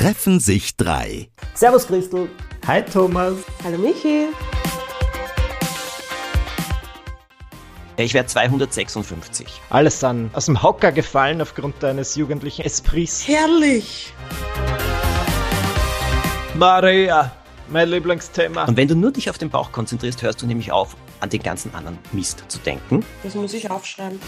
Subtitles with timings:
[0.00, 1.28] treffen sich drei.
[1.52, 2.30] Servus Christel.
[2.66, 3.34] Hi Thomas.
[3.62, 4.28] Hallo Michi.
[7.98, 9.60] Ich werde 256.
[9.68, 13.28] Alles an aus dem Hocker gefallen aufgrund deines jugendlichen Esprits.
[13.28, 14.14] Herrlich.
[16.54, 17.30] Maria,
[17.68, 18.64] mein Lieblingsthema.
[18.64, 21.42] Und wenn du nur dich auf den Bauch konzentrierst, hörst du nämlich auf, an den
[21.42, 23.04] ganzen anderen Mist zu denken.
[23.22, 24.18] Das muss ich aufschreiben.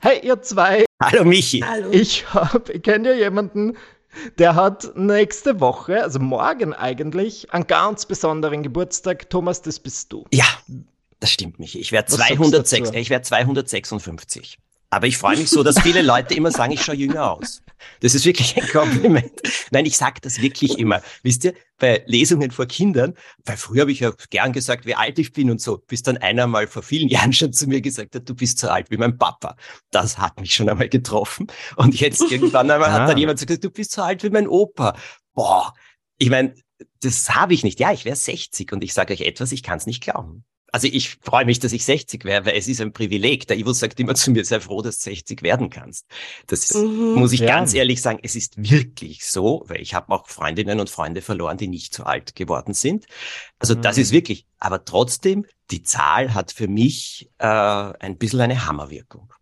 [0.00, 0.87] Hey, ihr zwei.
[1.00, 1.60] Hallo Michi.
[1.60, 1.90] Hallo.
[1.92, 3.76] Ich hab, ich kenne ja jemanden,
[4.38, 9.30] der hat nächste Woche, also morgen eigentlich, einen ganz besonderen Geburtstag.
[9.30, 10.24] Thomas, das bist du.
[10.32, 10.46] Ja,
[11.20, 11.78] das stimmt, Michi.
[11.78, 12.98] Ich werde Was sagst du 206, dazu?
[12.98, 14.58] ich werd 256.
[14.90, 17.62] Aber ich freue mich so, dass viele Leute immer sagen, ich schaue jünger aus.
[18.00, 19.30] Das ist wirklich ein Kompliment.
[19.70, 21.02] Nein, ich sage das wirklich immer.
[21.22, 25.18] Wisst ihr, bei Lesungen vor Kindern, weil früher habe ich ja gern gesagt, wie alt
[25.18, 28.14] ich bin und so, bis dann einer mal vor vielen Jahren schon zu mir gesagt
[28.14, 29.56] hat, du bist so alt wie mein Papa.
[29.90, 31.48] Das hat mich schon einmal getroffen.
[31.76, 33.06] Und jetzt irgendwann einmal hat Ah.
[33.08, 34.96] dann jemand gesagt, du bist so alt wie mein Opa.
[35.34, 35.74] Boah,
[36.16, 36.54] ich meine,
[37.02, 37.78] das habe ich nicht.
[37.78, 40.44] Ja, ich wäre 60 und ich sage euch etwas, ich kann es nicht glauben.
[40.70, 43.46] Also ich freue mich, dass ich 60 wäre, weil es ist ein Privileg.
[43.46, 46.06] Der Ivo sagt immer zu mir, sei froh, dass du 60 werden kannst.
[46.46, 47.14] Das Mhm.
[47.14, 47.46] muss ich Ja.
[47.46, 51.56] ganz ehrlich sagen, es ist wirklich so, weil ich habe auch Freundinnen und Freunde verloren,
[51.56, 53.06] die nicht so alt geworden sind.
[53.58, 54.02] Also das Mhm.
[54.02, 59.32] ist wirklich, aber trotzdem, die Zahl hat für mich äh, ein bisschen eine Hammerwirkung.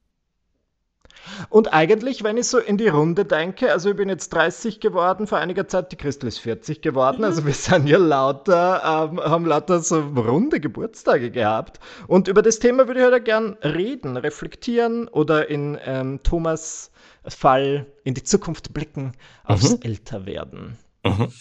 [1.49, 5.27] Und eigentlich, wenn ich so in die Runde denke, also ich bin jetzt 30 geworden,
[5.27, 9.47] vor einiger Zeit, die Christel ist 40 geworden, also wir sind ja lauter, ähm, haben
[9.47, 11.81] lauter so runde Geburtstage gehabt.
[12.07, 16.91] Und über das Thema würde ich heute gern reden, reflektieren oder in ähm, Thomas
[17.27, 19.13] Fall in die Zukunft blicken,
[19.45, 19.79] aufs Mhm.
[19.83, 20.79] Älterwerden.
[21.05, 21.33] Mhm.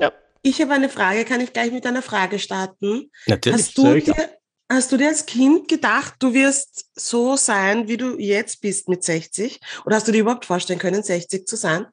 [0.00, 0.12] Ja,
[0.42, 1.24] Ich habe eine Frage.
[1.24, 3.10] Kann ich gleich mit einer Frage starten?
[3.26, 3.60] Natürlich.
[3.60, 4.14] Hast du, dir,
[4.70, 9.04] hast du dir als Kind gedacht, du wirst so sein, wie du jetzt bist mit
[9.04, 9.60] 60?
[9.84, 11.86] Oder hast du dir überhaupt vorstellen können, 60 zu sein?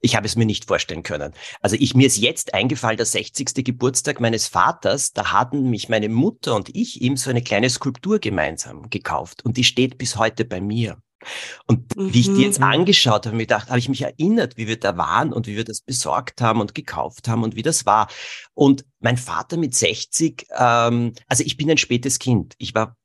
[0.00, 1.32] Ich habe es mir nicht vorstellen können.
[1.60, 3.64] Also ich, mir ist jetzt eingefallen, der 60.
[3.64, 8.18] Geburtstag meines Vaters, da hatten mich meine Mutter und ich ihm so eine kleine Skulptur
[8.18, 10.98] gemeinsam gekauft und die steht bis heute bei mir.
[11.66, 12.64] Und wie ich die jetzt Mhm.
[12.64, 15.46] angeschaut habe, habe ich mir gedacht, habe ich mich erinnert, wie wir da waren und
[15.46, 18.08] wie wir das besorgt haben und gekauft haben und wie das war.
[18.54, 22.54] Und mein Vater mit 60, ähm, also ich bin ein spätes Kind.
[22.58, 22.96] Ich war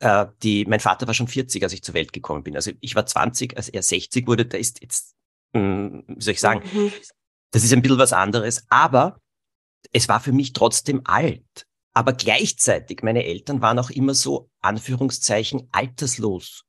[0.00, 2.56] äh, die, mein Vater war schon 40, als ich zur Welt gekommen bin.
[2.56, 4.44] Also ich war 20, als er 60 wurde.
[4.44, 5.14] Da ist jetzt,
[5.54, 6.92] wie soll ich sagen, Mhm.
[7.52, 9.20] das ist ein bisschen was anderes, aber
[9.92, 11.66] es war für mich trotzdem alt.
[11.92, 16.64] Aber gleichzeitig, meine Eltern waren auch immer so, Anführungszeichen, alterslos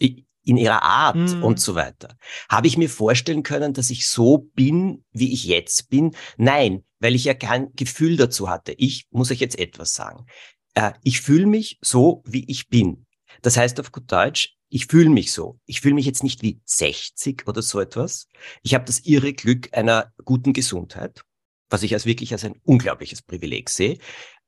[0.00, 1.42] i- in ihrer Art Mhm.
[1.44, 2.16] und so weiter.
[2.48, 6.14] Habe ich mir vorstellen können, dass ich so bin, wie ich jetzt bin?
[6.36, 8.72] Nein, weil ich ja kein Gefühl dazu hatte.
[8.72, 10.26] Ich muss euch jetzt etwas sagen.
[10.74, 13.06] Äh, ich fühle mich so, wie ich bin.
[13.42, 15.60] Das heißt auf gut Deutsch, ich fühle mich so.
[15.64, 18.28] Ich fühle mich jetzt nicht wie 60 oder so etwas.
[18.62, 21.22] Ich habe das irre Glück einer guten Gesundheit,
[21.70, 23.98] was ich als wirklich als ein unglaubliches Privileg sehe.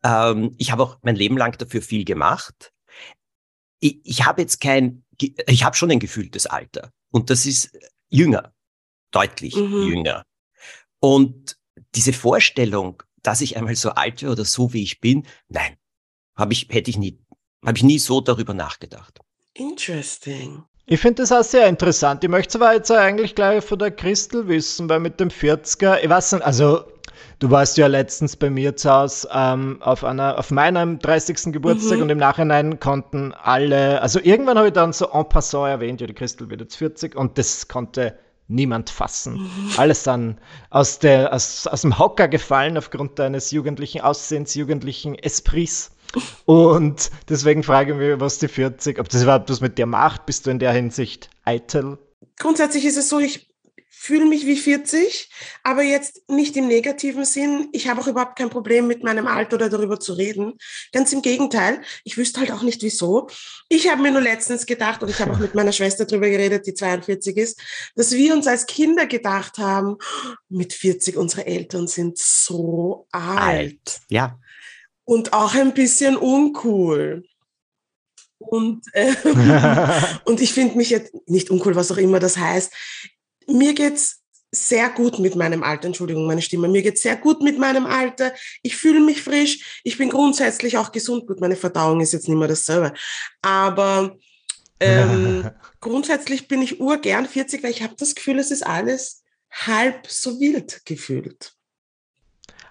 [0.05, 2.73] Ähm, ich habe auch mein Leben lang dafür viel gemacht.
[3.81, 5.05] Ich, ich habe jetzt kein,
[5.47, 7.77] ich habe schon ein gefühltes Alter und das ist
[8.09, 8.53] jünger,
[9.13, 9.83] deutlich Mhm.
[9.89, 10.25] jünger.
[11.01, 11.57] Und
[11.95, 15.77] diese Vorstellung, dass ich einmal so alt wäre oder so wie ich bin, nein,
[16.35, 17.21] habe ich, hätte ich nie,
[17.65, 19.21] habe ich nie so darüber nachgedacht.
[19.59, 20.63] Interesting.
[20.87, 22.25] Ich finde das auch sehr interessant.
[22.25, 26.09] Ich möchte zwar jetzt eigentlich gleich von der Christel wissen, weil mit dem 40er, ich
[26.09, 26.85] weiß nicht, also
[27.41, 31.53] du warst ja letztens bei mir zu Hause ähm, auf, einer, auf meinem 30.
[31.53, 32.05] Geburtstag Mhm.
[32.05, 36.07] und im Nachhinein konnten alle, also irgendwann habe ich dann so en passant erwähnt, ja,
[36.07, 38.19] die Christel wird jetzt 40 und das konnte
[38.51, 39.51] niemand fassen.
[39.77, 40.39] Alles dann
[40.71, 45.91] aus, der, aus, aus dem Hocker gefallen aufgrund deines jugendlichen Aussehens, jugendlichen Esprits.
[46.45, 50.27] Und deswegen frage ich mich, was die 40, ob das überhaupt was mit dir macht.
[50.27, 51.99] Bist du in der Hinsicht eitel?
[52.39, 53.49] Grundsätzlich ist es so, ich
[54.01, 55.29] fühle mich wie 40,
[55.65, 57.69] aber jetzt nicht im negativen Sinn.
[57.73, 60.55] Ich habe auch überhaupt kein Problem mit meinem Alter oder darüber zu reden.
[60.93, 61.83] Ganz im Gegenteil.
[62.05, 63.29] Ich wüsste halt auch nicht wieso.
[63.69, 66.67] Ich habe mir nur letztens gedacht, und ich habe auch mit meiner Schwester darüber geredet,
[66.67, 67.61] die 42 ist,
[67.97, 69.97] dass wir uns als Kinder gedacht haben,
[70.49, 74.01] mit 40 unsere Eltern sind so alt.
[74.09, 74.39] Ja,
[75.09, 77.25] und auch ein bisschen uncool.
[78.37, 79.15] Und, äh,
[80.27, 82.71] und ich finde mich jetzt nicht uncool, was auch immer das heißt.
[83.47, 84.21] Mir geht's
[84.53, 86.69] sehr gut mit meinem Alter, Entschuldigung, meine Stimme.
[86.69, 88.35] Mir geht's sehr gut mit meinem Alter.
[88.63, 89.81] Ich fühle mich frisch.
[89.83, 91.27] Ich bin grundsätzlich auch gesund.
[91.27, 92.93] Gut, meine Verdauung ist jetzt nicht mehr dasselbe.
[93.41, 94.15] Aber
[94.79, 95.51] ähm,
[95.81, 100.39] grundsätzlich bin ich urgern 40, weil ich habe das Gefühl, es ist alles halb so
[100.39, 101.58] wild gefühlt.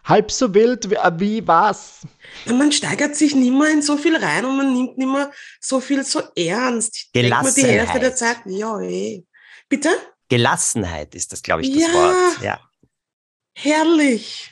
[0.08, 2.00] Halb so wild, wie, äh, wie war's?
[2.46, 5.32] Ja, Man steigert sich nicht mehr in so viel rein und man nimmt nicht mehr
[5.60, 6.96] so viel so ernst.
[6.96, 8.60] Ich denk mir die Hälfte der Zeit, Gelassenheit.
[8.60, 9.24] ja, eh.
[9.70, 9.90] Bitte?
[10.30, 11.94] Gelassenheit ist das, glaube ich, das Ja.
[11.94, 12.42] Wort.
[12.42, 12.60] Ja.
[13.54, 14.52] Herrlich.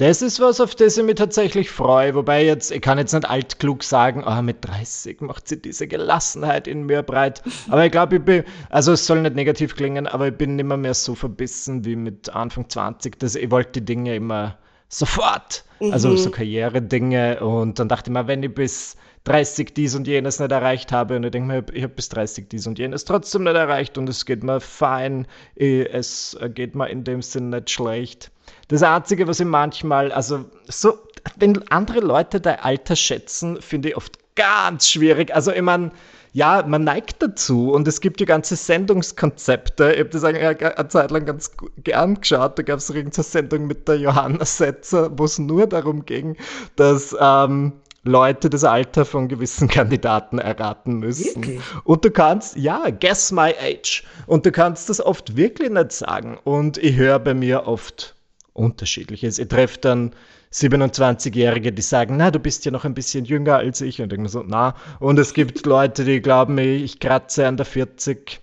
[0.00, 2.14] Das ist was, auf das ich mich tatsächlich freue.
[2.14, 6.66] Wobei jetzt, ich kann jetzt nicht altklug sagen, ah, mit 30 macht sie diese Gelassenheit
[6.66, 7.42] in mir breit.
[7.68, 10.78] Aber ich glaube, ich bin, also es soll nicht negativ klingen, aber ich bin nimmer
[10.78, 13.18] mehr so verbissen wie mit Anfang 20.
[13.18, 14.56] Dass ich wollte die Dinge immer
[14.88, 15.64] sofort.
[15.80, 16.16] Also Mhm.
[16.16, 17.40] so Karriere-Dinge.
[17.40, 21.16] Und dann dachte ich mir, wenn ich bis 30 dies und jenes nicht erreicht habe,
[21.16, 24.08] und ich denke mir, ich habe bis 30 dies und jenes trotzdem nicht erreicht und
[24.08, 25.26] es geht mir fein,
[25.56, 28.30] eh, es geht mir in dem Sinn nicht schlecht.
[28.68, 30.98] Das Einzige, was ich manchmal, also so,
[31.36, 35.34] wenn andere Leute dein Alter schätzen, finde ich oft ganz schwierig.
[35.34, 35.90] Also ich meine,
[36.32, 39.92] ja, man neigt dazu und es gibt ja ganze Sendungskonzepte.
[39.92, 41.50] Ich habe das eine Zeit lang ganz
[41.82, 42.58] gern geschaut.
[42.58, 46.36] Da gab es irgendeine Sendung mit der Johanna Setzer, wo es nur darum ging,
[46.76, 51.44] dass ähm, Leute das Alter von gewissen Kandidaten erraten müssen.
[51.44, 51.60] Wirklich?
[51.84, 54.04] Und du kannst, ja, guess my age.
[54.26, 56.38] Und du kannst das oft wirklich nicht sagen.
[56.44, 58.14] Und ich höre bei mir oft
[58.52, 59.38] unterschiedliches.
[59.38, 60.14] Ich treffe dann
[60.52, 64.00] 27-Jährige, die sagen, na, du bist ja noch ein bisschen jünger als ich.
[64.00, 64.74] Und ich denke mir so, na.
[64.98, 68.40] Und es gibt Leute, die glauben, ich kratze an der 40.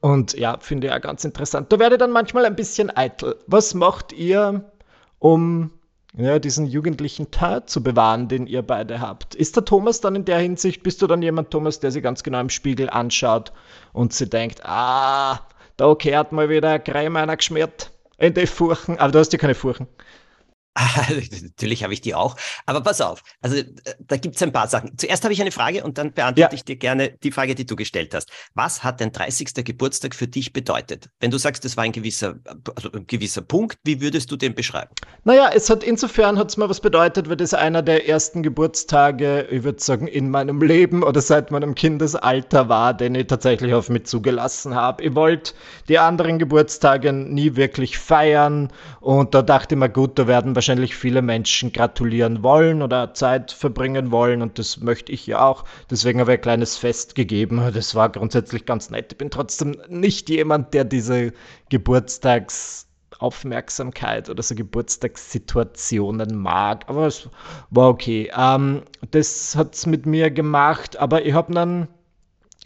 [0.00, 1.72] Und ja, finde ich auch ganz interessant.
[1.72, 3.36] Da werde ich dann manchmal ein bisschen eitel.
[3.46, 4.70] Was macht ihr,
[5.18, 5.70] um
[6.16, 9.34] ja, diesen jugendlichen Teil zu bewahren, den ihr beide habt?
[9.34, 12.22] Ist der Thomas dann in der Hinsicht, bist du dann jemand, Thomas, der sich ganz
[12.22, 13.52] genau im Spiegel anschaut
[13.92, 15.40] und sie denkt, ah,
[15.76, 18.98] da kehrt mal wieder Creme einer geschmiert in die Furchen.
[18.98, 19.88] Aber du hast ja keine Furchen.
[21.42, 22.36] Natürlich habe ich die auch.
[22.66, 23.64] Aber pass auf, also äh,
[24.00, 24.96] da gibt es ein paar Sachen.
[24.98, 26.52] Zuerst habe ich eine Frage und dann beantworte Ja.
[26.52, 28.30] ich dir gerne die Frage, die du gestellt hast.
[28.54, 29.54] Was hat dein 30.
[29.64, 31.08] Geburtstag für dich bedeutet?
[31.20, 32.36] Wenn du sagst, das war ein gewisser,
[32.74, 34.90] also ein gewisser Punkt, wie würdest du den beschreiben?
[35.22, 39.62] Naja, es hat insofern hat's mir was bedeutet, weil das einer der ersten Geburtstage, ich
[39.62, 44.04] würde sagen, in meinem Leben oder seit meinem Kindesalter war, den ich tatsächlich auf mich
[44.06, 45.04] zugelassen habe.
[45.04, 45.52] Ich wollte
[45.88, 50.63] die anderen Geburtstage nie wirklich feiern und da dachte ich mir, gut, da werden wahrscheinlich
[50.96, 55.64] viele Menschen gratulieren wollen oder Zeit verbringen wollen und das möchte ich ja auch.
[55.90, 57.62] Deswegen habe ich ein kleines Fest gegeben.
[57.72, 59.12] Das war grundsätzlich ganz nett.
[59.12, 61.32] Ich bin trotzdem nicht jemand, der diese
[61.68, 62.88] Geburtstags
[63.18, 66.84] Aufmerksamkeit oder so Geburtstagssituationen mag.
[66.88, 67.28] Aber es
[67.70, 68.30] war okay.
[68.36, 71.88] Ähm, das hat es mit mir gemacht, aber ich habe dann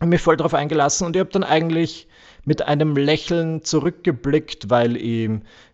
[0.01, 2.09] mich voll drauf eingelassen und ich habe dann eigentlich
[2.45, 5.29] mit einem Lächeln zurückgeblickt, weil ich,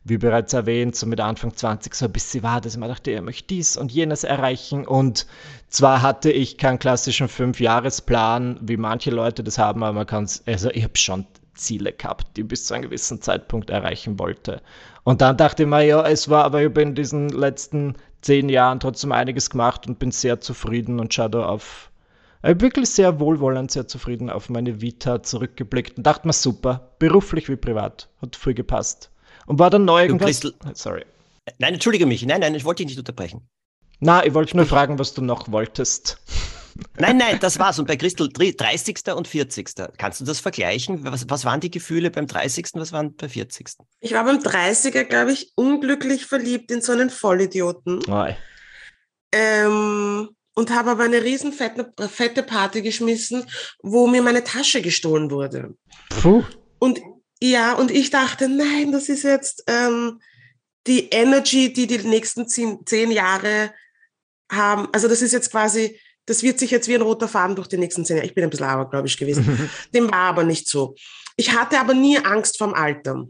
[0.04, 3.10] wie bereits erwähnt, so mit Anfang 20 so ein bisschen war, dass ich mir dachte,
[3.10, 4.86] ich möchte dies und jenes erreichen.
[4.86, 5.26] Und
[5.68, 10.42] zwar hatte ich keinen klassischen Fünfjahresplan, wie manche Leute das haben, aber man kann es,
[10.46, 14.60] also ich habe schon Ziele gehabt, die bis zu einem gewissen Zeitpunkt erreichen wollte.
[15.04, 18.48] Und dann dachte ich mir, ja, es war, aber ich habe in diesen letzten zehn
[18.48, 21.90] Jahren trotzdem einiges gemacht und bin sehr zufrieden und schaue da auf,
[22.42, 27.56] wirklich sehr wohlwollend, sehr zufrieden auf meine Vita zurückgeblickt und dachte mir, super, beruflich wie
[27.56, 29.10] privat, hat voll gepasst.
[29.46, 30.26] Und war dann neu irgendwas.
[30.40, 31.04] Christel- Sorry.
[31.58, 32.24] Nein, entschuldige mich.
[32.24, 33.48] Nein, nein, ich wollte dich nicht unterbrechen.
[34.00, 36.18] Na, ich wollte nur fragen, was du noch wolltest.
[36.98, 37.78] Nein, nein, das war's.
[37.78, 38.96] Und bei Christel dr- 30.
[39.14, 39.70] und 40.
[39.98, 41.04] Kannst du das vergleichen?
[41.04, 43.68] Was, was waren die Gefühle beim 30., was waren bei 40.?
[44.00, 48.00] Ich war beim 30er, glaube ich, unglücklich verliebt in so einen Vollidioten.
[48.10, 48.34] Oi.
[49.32, 53.44] Ähm, und habe aber eine riesen fette, fette Party geschmissen,
[53.82, 55.74] wo mir meine Tasche gestohlen wurde.
[56.08, 56.44] Puh.
[56.78, 57.00] Und
[57.50, 60.18] ja, und ich dachte, nein, das ist jetzt ähm,
[60.86, 63.70] die Energy, die die nächsten zehn, zehn Jahre
[64.50, 64.88] haben.
[64.92, 67.76] Also das ist jetzt quasi, das wird sich jetzt wie ein roter Faden durch die
[67.76, 68.26] nächsten zehn Jahre.
[68.26, 69.70] Ich bin ein bisschen abergläubisch gewesen.
[69.94, 70.94] Dem war aber nicht so.
[71.36, 73.26] Ich hatte aber nie Angst vorm Alter.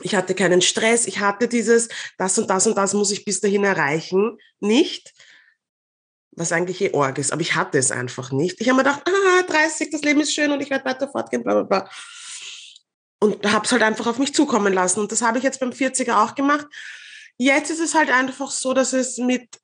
[0.00, 1.06] Ich hatte keinen Stress.
[1.06, 4.38] Ich hatte dieses, das und das und das muss ich bis dahin erreichen.
[4.60, 5.12] Nicht.
[6.30, 7.34] Was eigentlich eh Org ist.
[7.34, 8.62] Aber ich hatte es einfach nicht.
[8.62, 11.42] Ich habe mir gedacht, ah, 30, das Leben ist schön und ich werde weiter fortgehen,
[11.42, 11.90] bla, bla, bla.
[13.20, 15.00] Und habe es halt einfach auf mich zukommen lassen.
[15.00, 16.66] Und das habe ich jetzt beim 40er auch gemacht.
[17.36, 19.60] Jetzt ist es halt einfach so, dass es mit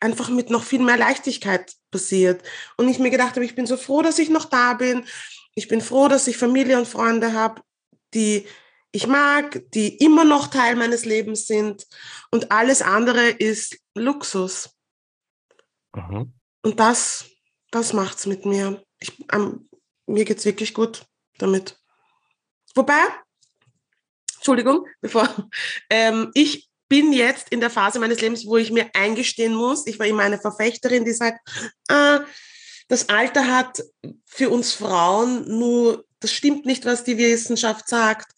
[0.00, 2.42] einfach mit noch viel mehr Leichtigkeit passiert.
[2.76, 5.04] Und ich mir gedacht habe, ich bin so froh, dass ich noch da bin.
[5.54, 7.62] Ich bin froh, dass ich Familie und Freunde habe,
[8.14, 8.46] die
[8.92, 11.86] ich mag, die immer noch Teil meines Lebens sind.
[12.30, 14.70] Und alles andere ist Luxus.
[15.94, 16.32] Mhm.
[16.62, 17.26] Und das,
[17.70, 18.82] das macht's mit mir.
[18.98, 19.68] Ich, ähm,
[20.06, 21.06] mir geht's wirklich gut
[21.38, 21.78] damit.
[22.76, 23.02] Wobei,
[24.36, 25.28] Entschuldigung, bevor,
[25.90, 29.98] ähm, ich bin jetzt in der Phase meines Lebens, wo ich mir eingestehen muss, ich
[29.98, 31.40] war immer eine Verfechterin, die sagt,
[31.88, 32.20] ah,
[32.88, 33.82] das Alter hat
[34.24, 38.30] für uns Frauen nur, das stimmt nicht, was die Wissenschaft sagt,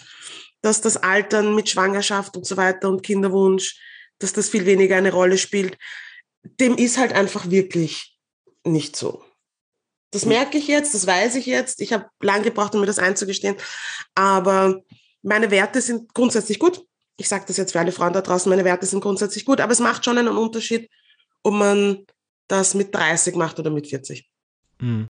[0.62, 3.78] dass das Altern mit Schwangerschaft und so weiter und Kinderwunsch,
[4.18, 5.76] dass das viel weniger eine Rolle spielt.
[6.42, 8.16] Dem ist halt einfach wirklich
[8.64, 9.27] nicht so.
[10.10, 11.80] Das merke ich jetzt, das weiß ich jetzt.
[11.80, 13.56] Ich habe lange gebraucht, um mir das einzugestehen.
[14.14, 14.80] Aber
[15.22, 16.84] meine Werte sind grundsätzlich gut.
[17.16, 19.60] Ich sage das jetzt für alle Frauen da draußen, meine Werte sind grundsätzlich gut.
[19.60, 20.88] Aber es macht schon einen Unterschied,
[21.42, 22.06] ob man
[22.46, 24.28] das mit 30 macht oder mit 40.
[24.80, 25.08] Mhm.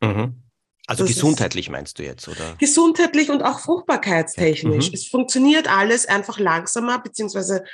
[0.00, 0.42] Mhm.
[0.86, 2.56] Also das gesundheitlich meinst du jetzt, oder?
[2.58, 4.88] Gesundheitlich und auch fruchtbarkeitstechnisch.
[4.88, 4.94] Mhm.
[4.94, 7.64] Es funktioniert alles einfach langsamer, beziehungsweise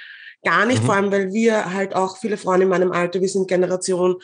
[0.42, 0.86] gar nicht, mhm.
[0.86, 4.16] vor allem weil wir halt auch viele Frauen in meinem Alter, wir sind Generation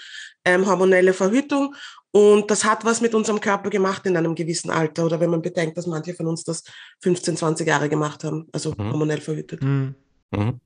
[0.44, 1.74] ähm, hormonelle Verhütung
[2.12, 5.42] und das hat was mit unserem Körper gemacht in einem gewissen Alter oder wenn man
[5.42, 6.64] bedenkt, dass manche von uns das
[7.02, 8.90] 15, 20 Jahre gemacht haben, also mhm.
[8.90, 9.62] hormonell verhütet.
[9.62, 9.94] Mhm.
[10.30, 10.60] mhm.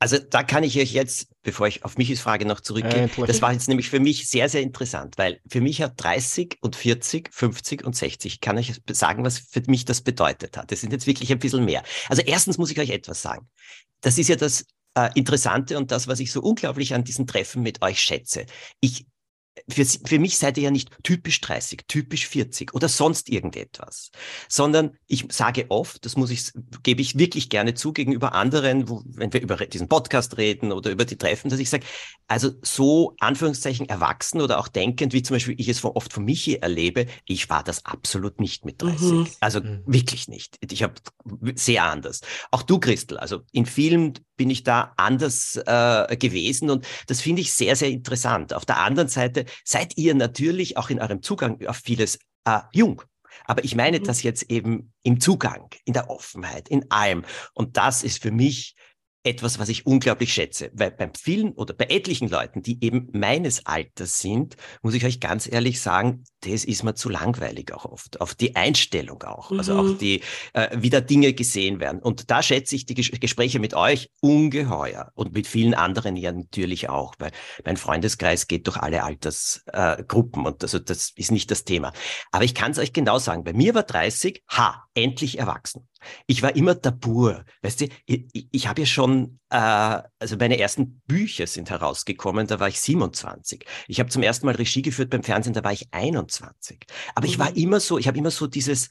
[0.00, 3.40] Also da kann ich euch jetzt, bevor ich auf Michis Frage noch zurückgehe, äh, das
[3.40, 7.32] war jetzt nämlich für mich sehr, sehr interessant, weil für mich hat 30 und 40,
[7.32, 10.70] 50 und 60, kann ich sagen, was für mich das bedeutet hat.
[10.70, 11.82] Das sind jetzt wirklich ein bisschen mehr.
[12.10, 13.48] Also erstens muss ich euch etwas sagen.
[14.02, 17.62] Das ist ja das äh, Interessante und das, was ich so unglaublich an diesen Treffen
[17.62, 18.44] mit euch schätze.
[18.80, 19.06] Ich
[19.68, 24.10] für, für mich seid ihr ja nicht typisch 30, typisch 40 oder sonst irgendetwas,
[24.48, 26.50] sondern ich sage oft, das muss ich,
[26.82, 30.90] gebe ich wirklich gerne zu gegenüber anderen, wo, wenn wir über diesen Podcast reden oder
[30.90, 31.84] über die Treffen, dass ich sage,
[32.26, 36.56] also so Anführungszeichen erwachsen oder auch denkend, wie zum Beispiel ich es oft von Michi
[36.56, 39.12] erlebe, ich war das absolut nicht mit 30.
[39.12, 39.26] Mhm.
[39.40, 39.82] Also mhm.
[39.86, 40.58] wirklich nicht.
[40.70, 40.94] Ich habe
[41.54, 42.22] sehr anders.
[42.50, 47.42] Auch du, Christel, also in vielen bin ich da anders äh, gewesen und das finde
[47.42, 48.52] ich sehr, sehr interessant.
[48.54, 53.02] Auf der anderen Seite seid ihr natürlich auch in eurem Zugang auf vieles äh, jung.
[53.46, 54.04] Aber ich meine mhm.
[54.04, 57.24] das jetzt eben im Zugang, in der Offenheit, in allem.
[57.52, 58.74] Und das ist für mich
[59.24, 60.70] etwas, was ich unglaublich schätze.
[60.74, 65.18] Weil bei vielen oder bei etlichen Leuten, die eben meines Alters sind, muss ich euch
[65.18, 68.20] ganz ehrlich sagen, das ist mir zu langweilig auch oft.
[68.20, 69.50] Auf die Einstellung auch.
[69.50, 69.58] Mhm.
[69.58, 69.98] Also auch mhm.
[69.98, 70.20] die,
[70.52, 72.00] äh, wie da Dinge gesehen werden.
[72.00, 75.10] Und da schätze ich die Ges Gespräche mit euch ungeheuer.
[75.14, 77.14] Und mit vielen anderen ja natürlich auch.
[77.18, 77.32] Weil
[77.64, 80.44] mein Freundeskreis geht durch alle Altersgruppen.
[80.44, 81.92] Äh, und also das ist nicht das Thema.
[82.30, 83.44] Aber ich kann es euch genau sagen.
[83.44, 85.88] Bei mir war 30, ha, endlich erwachsen.
[86.26, 87.44] Ich war immer Tabur.
[87.62, 89.13] Weißt du, ich, ich habe ja schon,
[89.50, 93.64] äh, also meine ersten Bücher sind herausgekommen, da war ich 27.
[93.88, 96.86] Ich habe zum ersten Mal Regie geführt beim Fernsehen, da war ich 21.
[97.14, 97.32] Aber mhm.
[97.32, 97.56] ich war mhm.
[97.56, 98.88] immer so, ich habe immer so dieses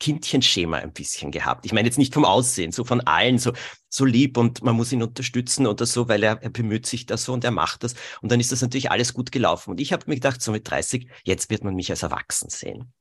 [0.00, 1.64] Kindchenschema ein bisschen gehabt.
[1.64, 3.52] Ich meine jetzt nicht vom Aussehen, so von allen, so,
[3.88, 7.16] so lieb und man muss ihn unterstützen oder so, weil er, er bemüht sich da
[7.16, 7.94] so und er macht das.
[8.20, 9.70] Und dann ist das natürlich alles gut gelaufen.
[9.70, 12.92] Und ich habe mir gedacht, so mit 30, jetzt wird man mich als erwachsen sehen.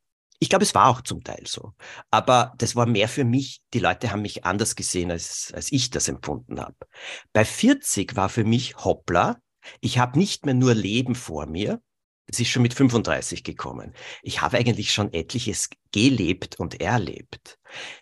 [0.43, 1.73] Ich glaube, es war auch zum Teil so.
[2.09, 3.61] Aber das war mehr für mich.
[3.75, 6.75] Die Leute haben mich anders gesehen, als, als ich das empfunden habe.
[7.31, 9.37] Bei 40 war für mich hoppla.
[9.81, 11.79] Ich habe nicht mehr nur Leben vor mir.
[12.27, 13.93] Es ist schon mit 35 gekommen.
[14.21, 17.57] Ich habe eigentlich schon etliches gelebt und erlebt.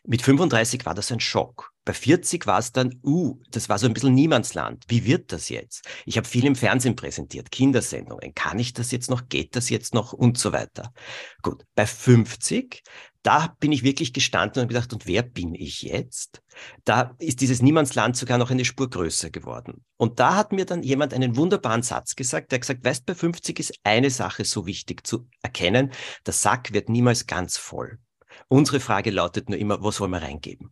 [0.06, 1.72] Mit 35 war das ein Schock.
[1.86, 4.84] Bei 40 war es dann, uh, das war so ein bisschen Niemandsland.
[4.88, 5.88] Wie wird das jetzt?
[6.06, 8.36] Ich habe viel im Fernsehen präsentiert, Kindersendungen.
[8.36, 9.28] Kann ich das jetzt noch?
[9.28, 10.14] Geht das jetzt noch?
[10.14, 10.94] Und so weiter.
[11.42, 12.84] Gut, bei 50,
[13.24, 16.42] da bin ich wirklich gestanden und gedacht, und wer bin ich jetzt?
[16.86, 19.84] Da ist dieses Niemandsland sogar noch eine Spur größer geworden.
[19.98, 23.60] Und da hat mir dann jemand einen wunderbaren Satz gesagt, der gesagt, weißt, bei 50
[23.60, 25.92] ist eine Sache so wichtig zu erkennen,
[26.26, 28.00] der Sack wird niemals ganz voll.
[28.48, 30.72] Unsere Frage lautet nur immer, was wollen wir reingeben?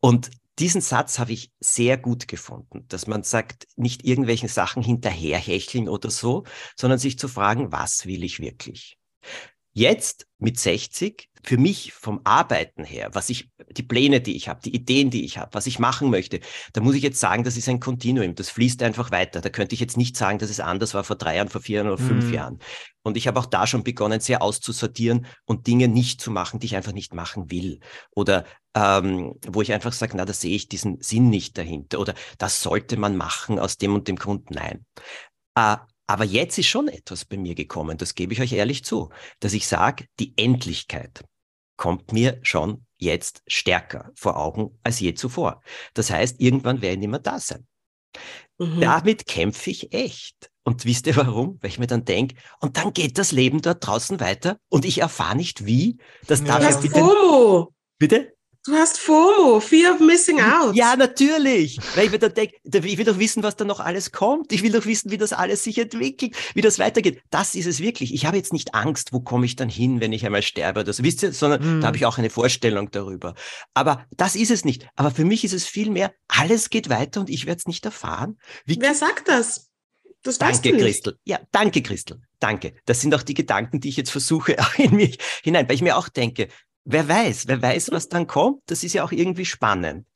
[0.00, 5.88] Und diesen Satz habe ich sehr gut gefunden, dass man sagt, nicht irgendwelchen Sachen hinterherhecheln
[5.88, 6.44] oder so,
[6.76, 8.98] sondern sich zu fragen, was will ich wirklich?
[9.72, 14.60] Jetzt mit 60, für mich vom Arbeiten her, was ich, die Pläne, die ich habe,
[14.62, 16.40] die Ideen, die ich habe, was ich machen möchte,
[16.72, 19.40] da muss ich jetzt sagen, das ist ein Kontinuum, das fließt einfach weiter.
[19.40, 21.78] Da könnte ich jetzt nicht sagen, dass es anders war vor drei Jahren, vor vier
[21.78, 22.32] Jahren oder fünf mhm.
[22.32, 22.58] Jahren.
[23.02, 26.66] Und ich habe auch da schon begonnen, sehr auszusortieren und Dinge nicht zu machen, die
[26.66, 27.80] ich einfach nicht machen will.
[28.14, 31.98] Oder ähm, wo ich einfach sage, na, da sehe ich diesen Sinn nicht dahinter.
[31.98, 34.50] Oder das sollte man machen aus dem und dem Grund.
[34.52, 34.86] Nein.
[35.56, 39.10] Äh, aber jetzt ist schon etwas bei mir gekommen, das gebe ich euch ehrlich zu,
[39.40, 41.24] dass ich sage, die Endlichkeit
[41.76, 45.62] kommt mir schon jetzt stärker vor Augen als je zuvor.
[45.94, 47.66] Das heißt, irgendwann werde ich nicht mehr da sein.
[48.58, 48.80] Mhm.
[48.80, 50.50] Damit kämpfe ich echt.
[50.64, 51.58] Und wisst ihr warum?
[51.60, 54.98] Weil ich mir dann denke, und dann geht das Leben dort draußen weiter und ich
[54.98, 55.98] erfahre nicht wie.
[56.28, 56.76] Das darf ja.
[56.78, 57.66] bitte.
[57.98, 58.34] Bitte?
[58.64, 60.76] Du hast FOMO, Fear of Missing Out.
[60.76, 61.80] Ja, natürlich.
[61.96, 64.52] Weil ich mir dann denke, ich will doch wissen, was da noch alles kommt.
[64.52, 67.20] Ich will doch wissen, wie das alles sich entwickelt, wie das weitergeht.
[67.30, 68.14] Das ist es wirklich.
[68.14, 70.92] Ich habe jetzt nicht Angst, wo komme ich dann hin, wenn ich einmal sterbe oder
[70.92, 71.80] so, wisst ihr, sondern hm.
[71.80, 73.34] da habe ich auch eine Vorstellung darüber.
[73.74, 74.86] Aber das ist es nicht.
[74.94, 78.38] Aber für mich ist es vielmehr, alles geht weiter und ich werde es nicht erfahren.
[78.64, 79.70] Wie Wer sagt das?
[80.22, 81.18] Das danke, Christel.
[81.24, 82.20] Ja, danke, Christel.
[82.38, 82.74] Danke.
[82.84, 85.96] Das sind auch die Gedanken, die ich jetzt versuche in mich hinein, weil ich mir
[85.96, 86.46] auch denke,
[86.84, 88.62] wer weiß, wer weiß, was dann kommt.
[88.66, 90.06] Das ist ja auch irgendwie spannend.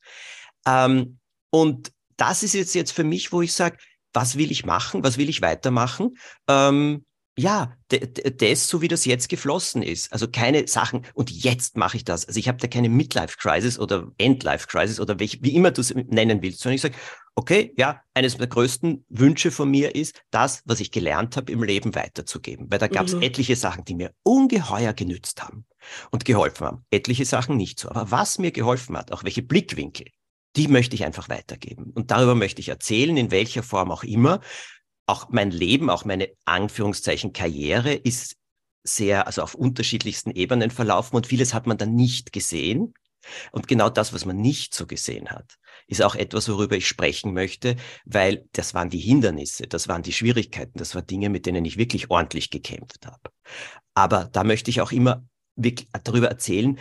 [0.65, 1.19] Ähm,
[1.49, 3.77] und das ist jetzt, jetzt für mich, wo ich sage,
[4.13, 6.17] was will ich machen, was will ich weitermachen?
[6.47, 7.05] Ähm,
[7.37, 10.11] ja, das, so wie das jetzt geflossen ist.
[10.11, 12.25] Also keine Sachen, und jetzt mache ich das.
[12.25, 16.41] Also ich habe da keine Midlife-Crisis oder Endlife-Crisis oder welch, wie immer du es nennen
[16.41, 16.95] willst, sondern ich sage,
[17.35, 21.61] okay, ja, eines der größten Wünsche von mir ist, das, was ich gelernt habe, im
[21.61, 22.65] Leben weiterzugeben.
[22.71, 23.21] Weil da gab es mhm.
[23.21, 25.67] etliche Sachen, die mir ungeheuer genützt haben
[26.09, 26.85] und geholfen haben.
[26.89, 27.89] Etliche Sachen nicht so.
[27.89, 30.07] Aber was mir geholfen hat, auch welche Blickwinkel,
[30.55, 31.91] die möchte ich einfach weitergeben.
[31.93, 34.41] Und darüber möchte ich erzählen, in welcher Form auch immer
[35.07, 38.35] auch mein Leben, auch meine Anführungszeichen Karriere ist
[38.83, 42.93] sehr, also auf unterschiedlichsten Ebenen verlaufen und vieles hat man dann nicht gesehen.
[43.51, 45.55] Und genau das, was man nicht so gesehen hat,
[45.87, 50.13] ist auch etwas, worüber ich sprechen möchte, weil das waren die Hindernisse, das waren die
[50.13, 53.31] Schwierigkeiten, das waren Dinge, mit denen ich wirklich ordentlich gekämpft habe.
[53.93, 56.79] Aber da möchte ich auch immer wirklich darüber erzählen,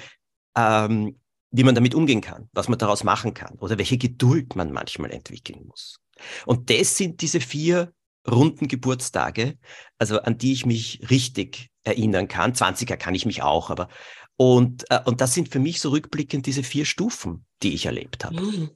[0.56, 1.18] ähm,
[1.50, 5.10] wie man damit umgehen kann, was man daraus machen kann oder welche Geduld man manchmal
[5.10, 5.98] entwickeln muss.
[6.44, 7.92] Und das sind diese vier
[8.30, 9.58] runden Geburtstage,
[9.98, 12.52] also an die ich mich richtig erinnern kann.
[12.52, 13.88] 20er kann ich mich auch, aber
[14.36, 18.24] und, äh, und das sind für mich so rückblickend diese vier Stufen, die ich erlebt
[18.24, 18.40] habe.
[18.40, 18.70] Mm.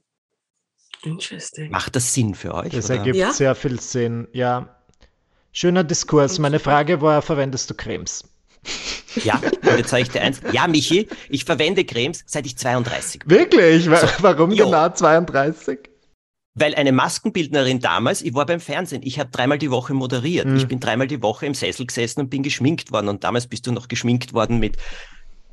[1.03, 1.71] Interesting.
[1.71, 2.73] Macht das Sinn für euch?
[2.73, 2.97] Das oder?
[2.97, 3.33] ergibt ja?
[3.33, 4.75] sehr viel Sinn, ja.
[5.51, 6.39] Schöner Diskurs.
[6.39, 8.23] Meine Frage war, verwendest du Cremes?
[9.23, 10.41] Ja, und jetzt sage ich dir eins.
[10.53, 13.37] Ja, Michi, ich verwende Cremes, seit ich 32 bin.
[13.37, 13.85] Wirklich?
[13.85, 14.65] So, Warum jo.
[14.65, 15.90] genau 32?
[16.53, 20.47] Weil eine Maskenbildnerin damals, ich war beim Fernsehen, ich habe dreimal die Woche moderiert.
[20.47, 20.57] Mhm.
[20.57, 23.07] Ich bin dreimal die Woche im Sessel gesessen und bin geschminkt worden.
[23.07, 24.77] Und damals bist du noch geschminkt worden mit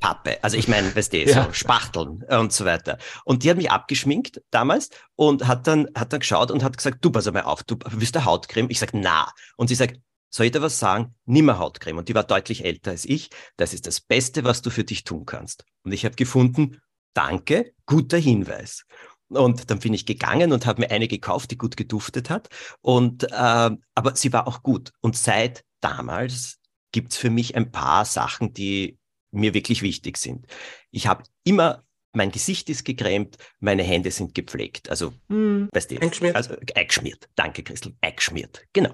[0.01, 0.43] Pappe.
[0.43, 1.45] Also ich meine, weißt du, ja.
[1.45, 2.99] so Spachteln und so weiter.
[3.25, 7.05] Und die hat mich abgeschminkt damals und hat dann, hat dann geschaut und hat gesagt,
[7.05, 8.71] du pass mal auf, du willst eine Hautcreme?
[8.71, 9.33] Ich sag, na.
[9.57, 10.01] Und sie sagt,
[10.31, 11.15] soll ich dir was sagen?
[11.25, 11.99] Nimmer Hautcreme.
[11.99, 13.31] Und die war deutlich älter als ich.
[13.57, 15.65] Das ist das Beste, was du für dich tun kannst.
[15.85, 16.81] Und ich habe gefunden,
[17.15, 18.85] danke, guter Hinweis.
[19.31, 22.49] Und dann bin ich gegangen und habe mir eine gekauft, die gut geduftet hat.
[22.81, 24.93] Und äh, aber sie war auch gut.
[25.01, 26.59] Und seit damals
[26.93, 28.99] gibt's für mich ein paar Sachen, die
[29.31, 30.47] mir wirklich wichtig sind.
[30.91, 34.91] Ich habe immer mein Gesicht ist gecremt, meine Hände sind gepflegt.
[34.91, 36.37] Also, mm, weißt du, eingeschmiert.
[36.37, 37.29] Also, eingeschmiert.
[37.37, 37.95] Danke, Christel.
[38.01, 38.67] Eingeschmiert.
[38.73, 38.93] Genau.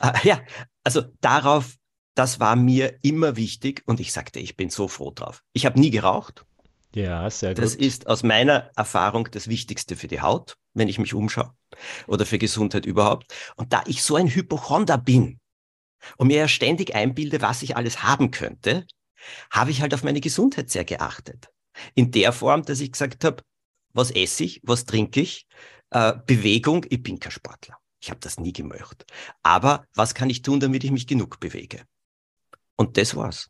[0.00, 0.40] äh, ja,
[0.84, 1.76] also darauf,
[2.14, 5.42] das war mir immer wichtig und ich sagte, ich bin so froh drauf.
[5.52, 6.44] Ich habe nie geraucht.
[6.94, 7.64] Ja, sehr gut.
[7.64, 11.54] Das ist aus meiner Erfahrung das Wichtigste für die Haut, wenn ich mich umschaue
[12.06, 13.32] oder für Gesundheit überhaupt.
[13.56, 15.38] Und da ich so ein Hypochonder bin
[16.18, 18.86] und mir ja ständig einbilde, was ich alles haben könnte,
[19.50, 21.48] habe ich halt auf meine Gesundheit sehr geachtet.
[21.94, 23.42] In der Form, dass ich gesagt habe,
[23.94, 25.46] was esse ich, was trinke ich,
[25.90, 27.76] äh, Bewegung, ich bin kein Sportler.
[28.00, 29.04] Ich habe das nie gemacht.
[29.42, 31.84] Aber was kann ich tun, damit ich mich genug bewege?
[32.76, 33.48] Und das war's.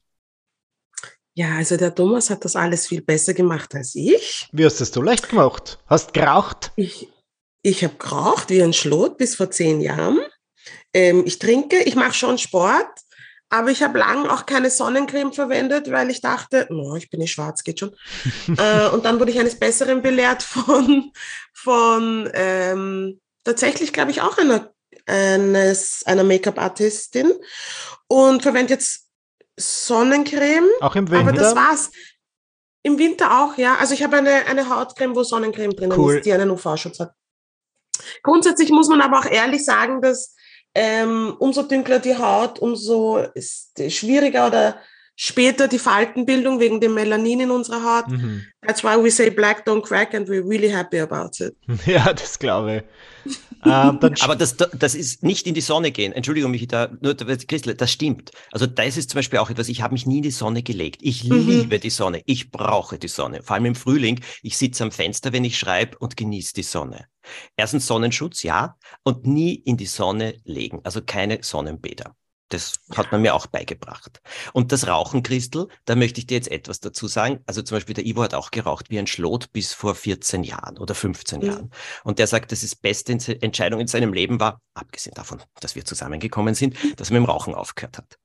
[1.35, 4.49] Ja, also der Thomas hat das alles viel besser gemacht als ich.
[4.53, 5.79] Wie hast du leicht gemacht?
[5.87, 6.73] Hast geraucht?
[6.77, 7.09] Ich,
[7.63, 10.21] ich habe geraucht wie ein Schlot bis vor zehn Jahren.
[10.93, 12.91] Ähm, ich trinke, ich mache schon Sport,
[13.49, 17.33] aber ich habe lang auch keine Sonnencreme verwendet, weil ich dachte, oh, ich bin nicht
[17.33, 17.97] schwarz, geht schon.
[18.59, 21.13] äh, und dann wurde ich eines Besseren belehrt von,
[21.55, 24.71] von ähm, tatsächlich, glaube ich, auch einer,
[25.07, 27.33] eines, einer Make-up-Artistin
[28.07, 29.09] und verwende jetzt
[29.57, 30.69] Sonnencreme.
[30.81, 31.29] Auch im Winter?
[31.29, 31.91] Aber das war's.
[32.83, 33.77] Im Winter auch, ja.
[33.77, 36.17] Also ich habe eine, eine Hautcreme, wo Sonnencreme drinnen cool.
[36.17, 37.13] ist, die einen UV-Schutz hat.
[38.23, 40.35] Grundsätzlich muss man aber auch ehrlich sagen, dass
[40.75, 43.25] ähm, umso dünkler die Haut, umso
[43.89, 44.81] schwieriger oder
[45.15, 48.09] später die Faltenbildung wegen dem Melanin in unserer Haut.
[48.09, 48.45] Mhm.
[48.67, 51.55] That's why we say black don't crack and we're really happy about it.
[51.87, 52.85] Ja, das glaube
[53.27, 53.39] ich.
[53.65, 56.13] Ähm, Aber das, das ist nicht in die Sonne gehen.
[56.13, 58.31] Entschuldigung, mich da, nur, Christel, das stimmt.
[58.51, 61.01] Also das ist zum Beispiel auch etwas, ich habe mich nie in die Sonne gelegt.
[61.03, 61.47] Ich mhm.
[61.47, 62.23] liebe die Sonne.
[62.27, 63.43] Ich brauche die Sonne.
[63.43, 64.21] Vor allem im Frühling.
[64.43, 67.07] Ich sitze am Fenster, wenn ich schreibe und genieße die Sonne.
[67.57, 70.81] Erstens Sonnenschutz, ja, und nie in die Sonne legen.
[70.85, 72.17] Also keine Sonnenbäder.
[72.53, 74.21] Das hat man mir auch beigebracht.
[74.53, 77.41] Und das Rauchen, Christel, da möchte ich dir jetzt etwas dazu sagen.
[77.47, 80.77] Also zum Beispiel der Ivo hat auch geraucht wie ein Schlot bis vor 14 Jahren
[80.79, 81.47] oder 15 mhm.
[81.47, 81.71] Jahren.
[82.05, 85.85] Und der sagt, dass es beste Entscheidung in seinem Leben war, abgesehen davon, dass wir
[85.85, 88.19] zusammengekommen sind, dass er mit dem Rauchen aufgehört hat.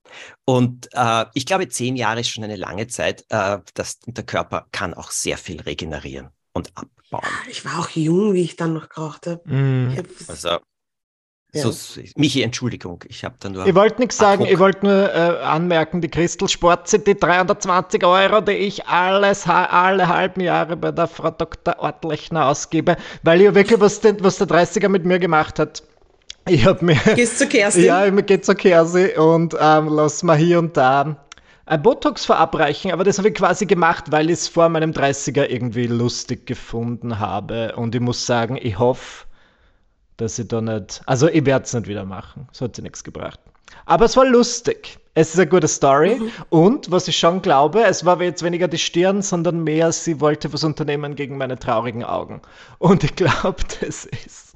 [0.45, 3.25] Und äh, ich glaube, zehn Jahre ist schon eine lange Zeit.
[3.29, 7.29] Äh, dass der Körper kann auch sehr viel regenerieren und abbauen.
[7.49, 9.41] Ich war auch jung, wie ich dann noch geraucht habe.
[9.49, 9.97] Mm.
[10.27, 10.59] Also
[11.53, 11.71] ja.
[11.71, 13.65] So, Michi, Entschuldigung, ich habe da nur.
[13.65, 18.05] Ich wollte nichts sagen, ich wollte nur äh, anmerken, die Crystal Sport sind die 320
[18.05, 21.79] Euro, die ich alles, alle halben Jahre bei der Frau Dr.
[21.79, 25.83] Ortlechner ausgebe, weil ich wirklich, was, den, was der 30er mit mir gemacht hat.
[26.49, 26.95] Ich habe mir.
[27.15, 27.85] Gehst zu Kerstin?
[27.85, 31.17] Ja, ich gehe zur Kersi und ähm, lass mal hier und da
[31.65, 35.49] ein Botox verabreichen, aber das habe ich quasi gemacht, weil ich es vor meinem 30er
[35.49, 37.75] irgendwie lustig gefunden habe.
[37.75, 39.26] Und ich muss sagen, ich hoffe,
[40.17, 41.01] dass ich da nicht.
[41.05, 42.47] Also, ich werde es nicht wieder machen.
[42.51, 43.39] Das hat sich nichts gebracht.
[43.85, 44.99] Aber es war lustig.
[45.13, 46.15] Es ist eine gute Story.
[46.19, 46.31] Mhm.
[46.49, 50.51] Und was ich schon glaube, es war jetzt weniger die Stirn, sondern mehr, sie wollte
[50.53, 52.41] was unternehmen gegen meine traurigen Augen.
[52.79, 54.47] Und ich glaube, das ist.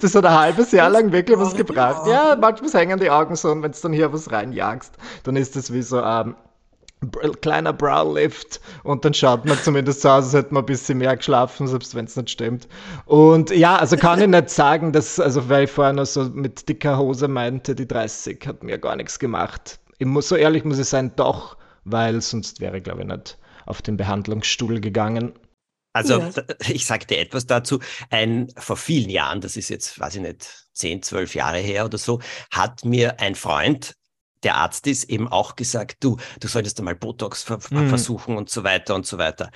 [0.00, 2.06] Das hat ein halbes Jahr lang wirklich was gebracht.
[2.06, 5.56] Ja, manchmal hängen die Augen so und wenn du dann hier was reinjagst, dann ist
[5.56, 6.34] das wie so ein
[7.40, 11.16] kleiner Browlift und dann schaut man zumindest so aus, als hätte man ein bisschen mehr
[11.16, 12.68] geschlafen, selbst wenn es nicht stimmt.
[13.06, 16.68] Und ja, also kann ich nicht sagen, dass, also weil ich vorher noch so mit
[16.68, 19.78] dicker Hose meinte, die 30 hat mir gar nichts gemacht.
[19.98, 23.38] Ich muss, so ehrlich muss ich sein, doch, weil sonst wäre ich, glaube ich, nicht
[23.66, 25.34] auf den Behandlungsstuhl gegangen.
[25.92, 26.30] Also ja.
[26.68, 27.80] ich sagte etwas dazu.
[28.10, 31.98] Ein vor vielen Jahren, das ist jetzt, weiß ich nicht, 10, 12 Jahre her oder
[31.98, 32.20] so,
[32.52, 33.94] hat mir ein Freund
[34.42, 37.88] der Arzt ist, eben auch gesagt, du, du solltest einmal Botox ver mhm.
[37.88, 39.50] versuchen und so weiter und so weiter.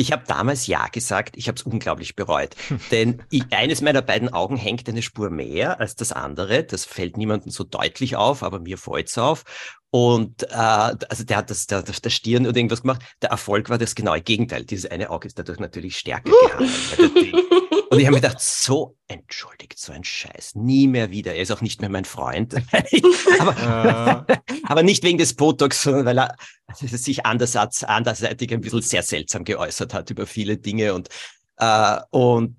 [0.00, 2.54] Ich habe damals ja gesagt, ich habe es unglaublich bereut.
[2.92, 6.62] Denn ich, eines meiner beiden Augen hängt eine Spur mehr als das andere.
[6.62, 9.42] Das fällt niemandem so deutlich auf, aber mir fällt es auf.
[9.90, 13.02] Und äh, also der hat das der, der Stirn oder irgendwas gemacht.
[13.22, 14.64] Der Erfolg war das genaue Gegenteil.
[14.64, 17.47] Dieses eine Auge ist dadurch natürlich stärker gehangen.
[17.90, 21.34] Und ich habe mir gedacht, so entschuldigt, so ein Scheiß, nie mehr wieder.
[21.34, 22.54] Er ist auch nicht mehr mein Freund.
[23.38, 24.26] aber,
[24.64, 26.36] aber nicht wegen des Botox, sondern weil er
[26.76, 30.92] sich andersatz, anderseitig ein bisschen sehr seltsam geäußert hat über viele Dinge.
[30.92, 31.08] Und,
[31.56, 32.58] äh, und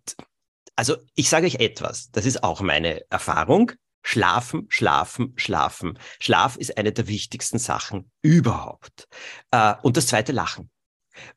[0.75, 3.71] also ich sage euch etwas, das ist auch meine Erfahrung.
[4.01, 5.99] Schlafen, schlafen, schlafen.
[6.19, 9.07] Schlaf ist eine der wichtigsten Sachen überhaupt.
[9.51, 10.71] Äh, und das zweite Lachen.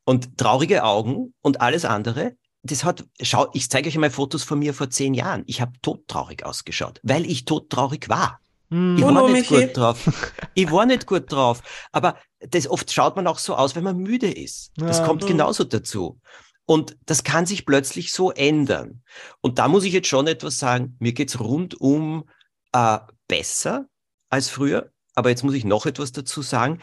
[0.05, 4.57] Und traurige Augen und alles andere das hat, schau, ich zeige euch mal Fotos von
[4.57, 5.43] mir vor zehn Jahren.
[5.47, 8.39] Ich habe todtraurig ausgeschaut, weil ich todtraurig war.
[8.69, 8.95] Mm.
[8.97, 9.65] Ich war oh, nicht Michi.
[9.65, 10.29] gut drauf.
[10.55, 11.61] Ich war nicht gut drauf.
[11.91, 14.71] Aber das oft schaut man auch so aus, wenn man müde ist.
[14.77, 15.05] Das ja.
[15.05, 16.19] kommt genauso dazu.
[16.65, 19.03] Und das kann sich plötzlich so ändern.
[19.41, 20.95] Und da muss ich jetzt schon etwas sagen.
[20.99, 22.29] Mir geht's rundum
[22.71, 23.87] äh, besser
[24.29, 24.91] als früher.
[25.15, 26.81] Aber jetzt muss ich noch etwas dazu sagen.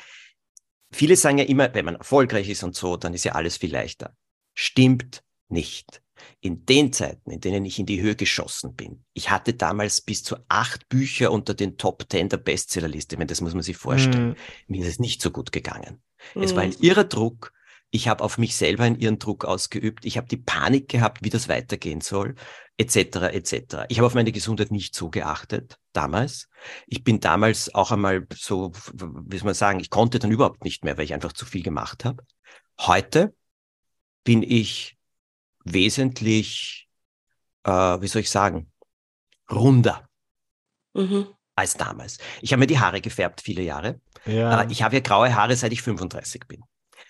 [0.93, 3.73] Viele sagen ja immer, wenn man erfolgreich ist und so, dann ist ja alles viel
[3.73, 4.15] leichter.
[4.55, 6.03] Stimmt nicht.
[6.41, 10.23] In den Zeiten, in denen ich in die Höhe geschossen bin, ich hatte damals bis
[10.23, 13.15] zu acht Bücher unter den Top Ten der Bestsellerliste.
[13.15, 14.31] Ich meine, das muss man sich vorstellen.
[14.31, 14.37] Mm.
[14.73, 16.03] Mir ist es nicht so gut gegangen.
[16.35, 16.43] Mm.
[16.43, 16.85] Es war ein mhm.
[16.85, 17.53] irrer Druck.
[17.91, 20.05] Ich habe auf mich selber einen irren Druck ausgeübt.
[20.05, 22.37] Ich habe die Panik gehabt, wie das weitergehen soll,
[22.77, 22.97] etc.
[23.33, 23.87] etc.
[23.89, 26.49] Ich habe auf meine Gesundheit nicht so geachtet damals.
[26.87, 30.85] Ich bin damals auch einmal so, wie soll man sagen, ich konnte dann überhaupt nicht
[30.85, 32.25] mehr, weil ich einfach zu viel gemacht habe.
[32.79, 33.35] Heute
[34.23, 34.97] bin ich
[35.73, 36.89] wesentlich,
[37.65, 38.71] äh, wie soll ich sagen,
[39.51, 40.09] runder
[40.95, 41.29] mhm.
[41.55, 42.19] als damals.
[42.41, 44.01] Ich habe mir die Haare gefärbt viele Jahre.
[44.27, 44.63] Ja.
[44.63, 46.63] Äh, ich habe ja graue Haare, seit ich 35 bin.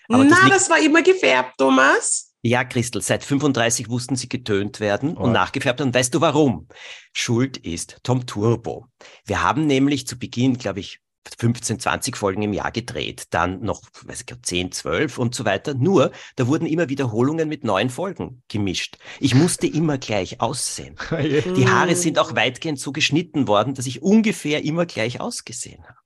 [0.09, 2.33] Aber Na, das, das war immer gefärbt, Thomas.
[2.43, 5.23] Ja, Christel, seit 35 wussten sie getönt werden oh.
[5.23, 5.79] und nachgefärbt.
[5.79, 6.67] Und weißt du warum?
[7.13, 8.87] Schuld ist Tom Turbo.
[9.25, 11.00] Wir haben nämlich zu Beginn, glaube ich,
[11.37, 15.73] 15, 20 Folgen im Jahr gedreht, dann noch, weiß ich, 10, 12 und so weiter.
[15.73, 18.97] Nur, da wurden immer Wiederholungen mit neuen Folgen gemischt.
[19.19, 20.95] Ich musste immer gleich aussehen.
[21.11, 25.97] Die Haare sind auch weitgehend so geschnitten worden, dass ich ungefähr immer gleich ausgesehen habe.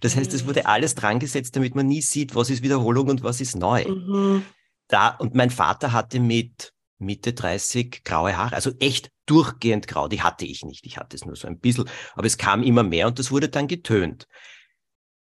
[0.00, 3.22] Das heißt, es wurde alles dran gesetzt, damit man nie sieht, was ist Wiederholung und
[3.22, 3.84] was ist neu.
[3.84, 4.44] Mhm.
[4.88, 10.08] Da, und mein Vater hatte mit Mitte 30 graue Haare, also echt durchgehend grau.
[10.08, 10.86] Die hatte ich nicht.
[10.86, 13.48] Ich hatte es nur so ein bisschen, aber es kam immer mehr und das wurde
[13.48, 14.26] dann getönt.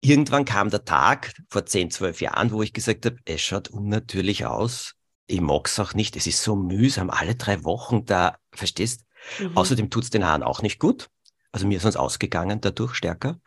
[0.00, 4.46] Irgendwann kam der Tag vor 10, 12 Jahren, wo ich gesagt habe, es schaut unnatürlich
[4.46, 4.94] aus.
[5.26, 6.16] Ich mag's auch nicht.
[6.16, 9.04] Es ist so mühsam, alle drei Wochen da, verstehst?
[9.38, 9.56] Mhm.
[9.56, 11.08] Außerdem tut's den Haaren auch nicht gut.
[11.52, 13.40] Also mir ist uns ausgegangen dadurch stärker.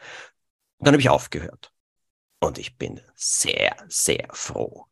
[0.78, 1.74] Und dann habe ich aufgehört.
[2.40, 4.86] Und ich bin sehr, sehr froh,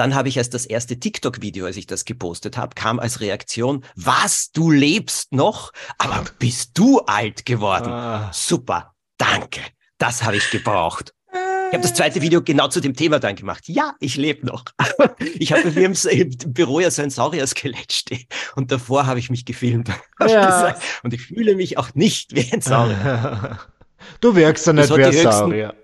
[0.00, 3.84] dann habe ich als das erste TikTok-Video, als ich das gepostet habe, kam als Reaktion,
[3.96, 5.72] was, du lebst noch?
[5.98, 7.92] Aber bist du alt geworden?
[7.92, 8.30] Ah.
[8.32, 9.60] Super, danke.
[9.98, 11.12] Das habe ich gebraucht.
[11.34, 13.68] Ich habe das zweite Video genau zu dem Thema dann gemacht.
[13.68, 14.64] Ja, ich lebe noch.
[15.18, 18.24] ich habe mir im, Büro ja so ein Saurier-Skelett stehen.
[18.56, 19.90] Und davor habe ich mich gefilmt.
[20.26, 20.76] Ja.
[21.02, 23.58] Und ich fühle mich auch nicht wie ein Saurier.
[24.22, 25.74] Du wirkst ja nicht wie ein Saurier.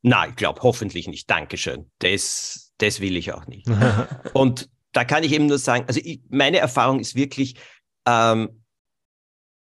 [0.00, 1.28] Nein, ich glaube hoffentlich nicht.
[1.28, 1.90] Dankeschön.
[1.98, 3.66] Das das will ich auch nicht.
[4.32, 7.56] und da kann ich eben nur sagen, also ich, meine Erfahrung ist wirklich,
[8.06, 8.64] ähm,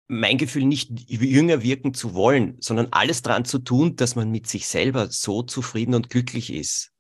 [0.07, 4.45] mein Gefühl, nicht jünger wirken zu wollen, sondern alles dran zu tun, dass man mit
[4.45, 6.91] sich selber so zufrieden und glücklich ist,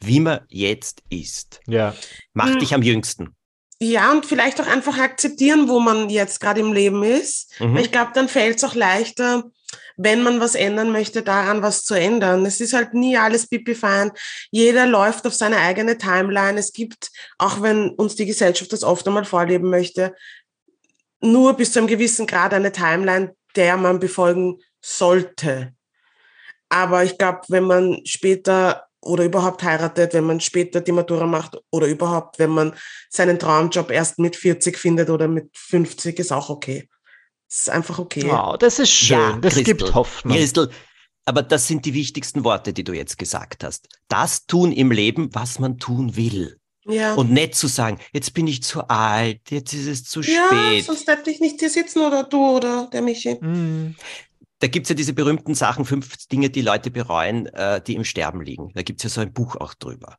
[0.00, 1.60] wie man jetzt ist.
[1.66, 1.96] Ja.
[2.32, 2.58] Macht hm.
[2.60, 3.34] dich am jüngsten.
[3.80, 7.60] Ja, und vielleicht auch einfach akzeptieren, wo man jetzt gerade im Leben ist.
[7.60, 7.76] Mhm.
[7.76, 9.50] Ich glaube, dann fällt es auch leichter,
[9.96, 12.44] wenn man was ändern möchte, daran was zu ändern.
[12.46, 14.12] Es ist halt nie alles pipi fein.
[14.50, 16.58] Jeder läuft auf seine eigene Timeline.
[16.58, 20.14] Es gibt, auch wenn uns die Gesellschaft das oft einmal vorleben möchte,
[21.20, 25.72] nur bis zu einem gewissen Grad eine Timeline, der man befolgen sollte.
[26.68, 31.56] Aber ich glaube, wenn man später oder überhaupt heiratet, wenn man später die Matura macht
[31.70, 32.74] oder überhaupt, wenn man
[33.10, 36.88] seinen Traumjob erst mit 40 findet oder mit 50, ist auch okay.
[37.48, 38.24] Das ist einfach okay.
[38.26, 39.18] Wow, das ist schön.
[39.18, 40.36] Ja, das Christel, gibt Hoffnung.
[40.36, 40.70] Christel,
[41.24, 43.88] aber das sind die wichtigsten Worte, die du jetzt gesagt hast.
[44.08, 46.58] Das tun im Leben, was man tun will.
[46.86, 47.14] Ja.
[47.14, 50.78] Und nicht zu sagen, jetzt bin ich zu alt, jetzt ist es zu ja, spät.
[50.78, 53.34] Ja, sonst hätte ich nicht hier sitzen oder du oder der Michi.
[53.40, 53.94] Mm
[54.64, 58.40] da gibt's ja diese berühmten Sachen, fünf Dinge, die Leute bereuen, äh, die im Sterben
[58.40, 58.70] liegen.
[58.72, 60.16] Da gibt's ja so ein Buch auch drüber.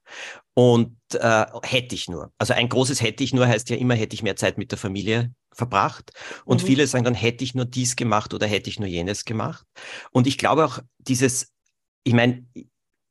[0.53, 2.31] Und äh, hätte ich nur.
[2.37, 4.77] Also ein großes hätte ich nur heißt ja immer, hätte ich mehr Zeit mit der
[4.77, 6.11] Familie verbracht.
[6.45, 6.67] Und mhm.
[6.67, 9.65] viele sagen dann, hätte ich nur dies gemacht oder hätte ich nur jenes gemacht.
[10.11, 11.53] Und ich glaube auch dieses,
[12.03, 12.45] ich meine,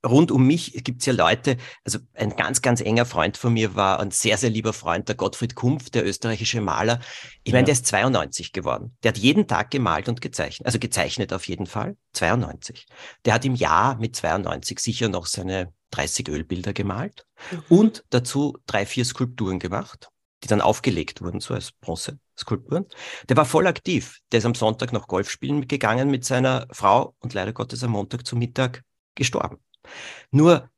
[0.05, 3.75] rund um mich gibt es ja Leute, also ein ganz, ganz enger Freund von mir
[3.75, 7.01] war ein sehr, sehr lieber Freund, der Gottfried Kumpf, der österreichische Maler.
[7.43, 7.67] Ich meine, ja.
[7.67, 8.97] der ist 92 geworden.
[9.03, 12.87] Der hat jeden Tag gemalt und gezeichnet, also gezeichnet auf jeden Fall, 92.
[13.25, 17.63] Der hat im Jahr mit 92 sicher noch seine 30 Ölbilder gemalt mhm.
[17.69, 20.09] und dazu drei, vier Skulpturen gemacht,
[20.45, 22.87] die dann aufgelegt wurden, so als Bronze-Skulpturen.
[23.29, 24.21] Der war voll aktiv.
[24.31, 27.93] Der ist am Sonntag noch Golf spielen gegangen mit seiner Frau und leider Gottes am
[27.93, 28.83] Montag zu Mittag
[29.15, 29.59] gestorben.
[30.31, 30.71] Nur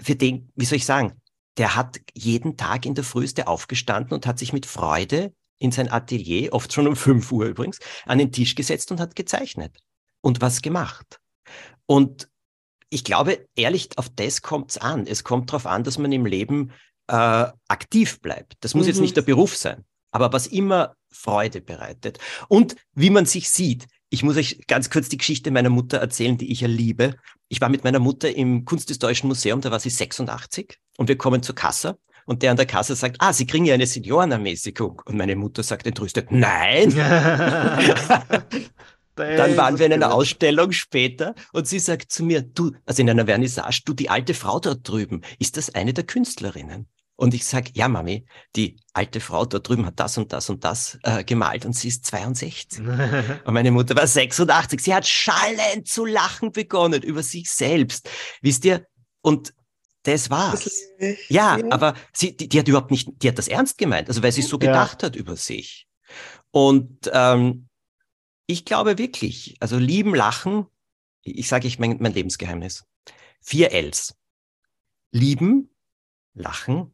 [0.00, 1.20] für den, wie soll ich sagen,
[1.58, 5.92] der hat jeden Tag in der Frühste aufgestanden und hat sich mit Freude in sein
[5.92, 9.76] Atelier, oft schon um 5 Uhr übrigens, an den Tisch gesetzt und hat gezeichnet
[10.22, 11.20] und was gemacht.
[11.86, 12.28] Und
[12.88, 15.06] ich glaube, ehrlich, auf das kommt es an.
[15.06, 16.72] Es kommt darauf an, dass man im Leben
[17.12, 18.54] äh, aktiv bleibt.
[18.60, 18.88] Das muss mhm.
[18.88, 22.18] jetzt nicht der Beruf sein, aber was immer Freude bereitet.
[22.48, 26.38] Und wie man sich sieht, ich muss euch ganz kurz die Geschichte meiner Mutter erzählen,
[26.38, 27.16] die ich ja liebe.
[27.48, 31.42] Ich war mit meiner Mutter im Kunsthistorischen Museum, da war sie 86 und wir kommen
[31.42, 35.02] zur Kasse und der an der Kasse sagt, ah, Sie kriegen ja eine Seniorenermäßigung.
[35.04, 36.94] Und meine Mutter sagt entrüstet, nein.
[39.14, 43.10] Dann waren wir in einer Ausstellung später und sie sagt zu mir, du, also in
[43.10, 46.86] einer Vernissage, du, die alte Frau dort drüben, ist das eine der Künstlerinnen?
[47.16, 50.64] Und ich sage, ja, Mami, die alte Frau da drüben hat das und das und
[50.64, 52.78] das äh, gemalt und sie ist 62.
[53.44, 54.80] und meine Mutter war 86.
[54.80, 58.08] Sie hat schallend zu lachen begonnen über sich selbst.
[58.40, 58.86] Wisst ihr?
[59.20, 59.54] Und
[60.02, 60.64] das war's.
[60.64, 60.82] Das
[61.28, 64.22] ja, ja, aber sie, die, die, hat überhaupt nicht, die hat das ernst gemeint, also
[64.22, 65.06] weil sie so gedacht ja.
[65.06, 65.86] hat über sich.
[66.50, 67.68] Und ähm,
[68.46, 70.66] ich glaube wirklich, also lieben, lachen,
[71.22, 72.84] ich sage ich mein, mein Lebensgeheimnis.
[73.40, 74.14] Vier Ls.
[75.12, 75.70] Lieben,
[76.34, 76.92] lachen,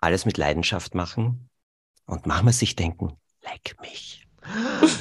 [0.00, 1.48] alles mit Leidenschaft machen
[2.06, 4.26] und manchmal sich denken, leck mich.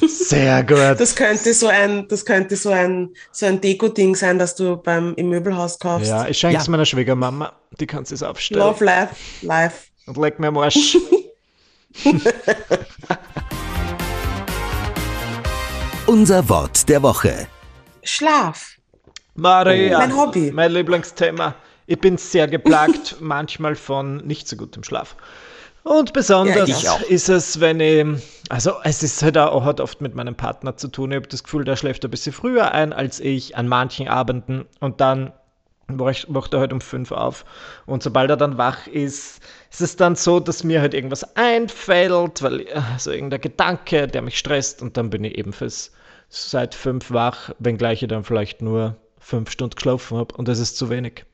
[0.08, 1.00] Sehr gut.
[1.00, 5.16] Das könnte so ein, das könnte so ein, so ein Deko-Ding sein, dass du beim,
[5.16, 6.10] im Möbelhaus kaufst.
[6.10, 6.72] Ja, ich schenke es ja.
[6.72, 8.62] meiner Schwiegermama, die kann es aufstellen.
[8.62, 9.88] Love life, life.
[10.06, 10.98] Und leck mir am Arsch.
[16.06, 17.48] Unser Wort der Woche.
[18.04, 18.76] Schlaf.
[19.36, 20.00] Maria.
[20.00, 20.52] Mein Hobby.
[20.52, 21.56] Mein Lieblingsthema.
[21.90, 25.16] Ich bin sehr geplagt manchmal von nicht so gutem Schlaf.
[25.82, 28.06] Und besonders ja, ist es, wenn ich,
[28.50, 31.12] also es ist halt auch hat oft mit meinem Partner zu tun.
[31.12, 34.66] Ich habe das Gefühl, der schläft ein bisschen früher ein als ich an manchen Abenden
[34.80, 35.34] und dann
[35.88, 37.44] wacht er halt um fünf auf.
[37.88, 42.44] Und sobald er dann wach ist, ist es dann so, dass mir halt irgendwas einfällt,
[42.44, 45.92] weil also irgendein Gedanke, der mich stresst und dann bin ich eben fürs
[46.30, 50.78] seit fünf wach, wenngleich ich dann vielleicht nur fünf Stunden geschlafen habe und das ist
[50.78, 51.26] zu wenig.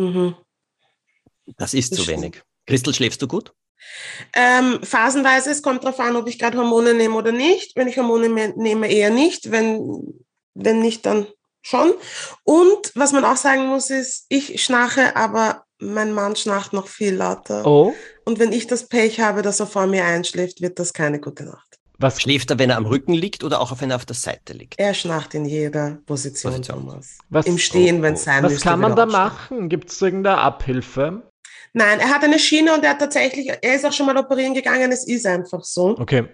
[0.00, 0.34] Mhm.
[1.56, 2.42] Das ist zu wenig.
[2.66, 3.52] Christel, schläfst du gut?
[4.34, 7.76] Ähm, phasenweise, es kommt darauf an, ob ich gerade Hormone nehme oder nicht.
[7.76, 9.50] Wenn ich Hormone nehme, eher nicht.
[9.50, 10.22] Wenn,
[10.54, 11.26] wenn nicht, dann
[11.62, 11.92] schon.
[12.44, 17.14] Und was man auch sagen muss, ist, ich schnarche, aber mein Mann schnarcht noch viel
[17.14, 17.66] lauter.
[17.66, 17.94] Oh.
[18.24, 21.44] Und wenn ich das Pech habe, dass er vor mir einschläft, wird das keine gute
[21.44, 21.69] Nacht.
[22.00, 24.54] Was schläft er, wenn er am Rücken liegt oder auch wenn er auf der Seite
[24.54, 24.78] liegt?
[24.78, 26.86] Er schnarcht in jeder Position, Position.
[26.86, 27.18] Thomas.
[27.28, 29.68] Was, Im Stehen, oh, wenn es sein Was müsste, kann man da machen?
[29.68, 31.30] Gibt es irgendeine Abhilfe?
[31.74, 34.54] Nein, er hat eine Schiene und er hat tatsächlich, er ist auch schon mal operieren
[34.54, 35.98] gegangen, es ist einfach so.
[35.98, 36.26] Okay.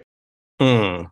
[0.59, 1.09] Mhm.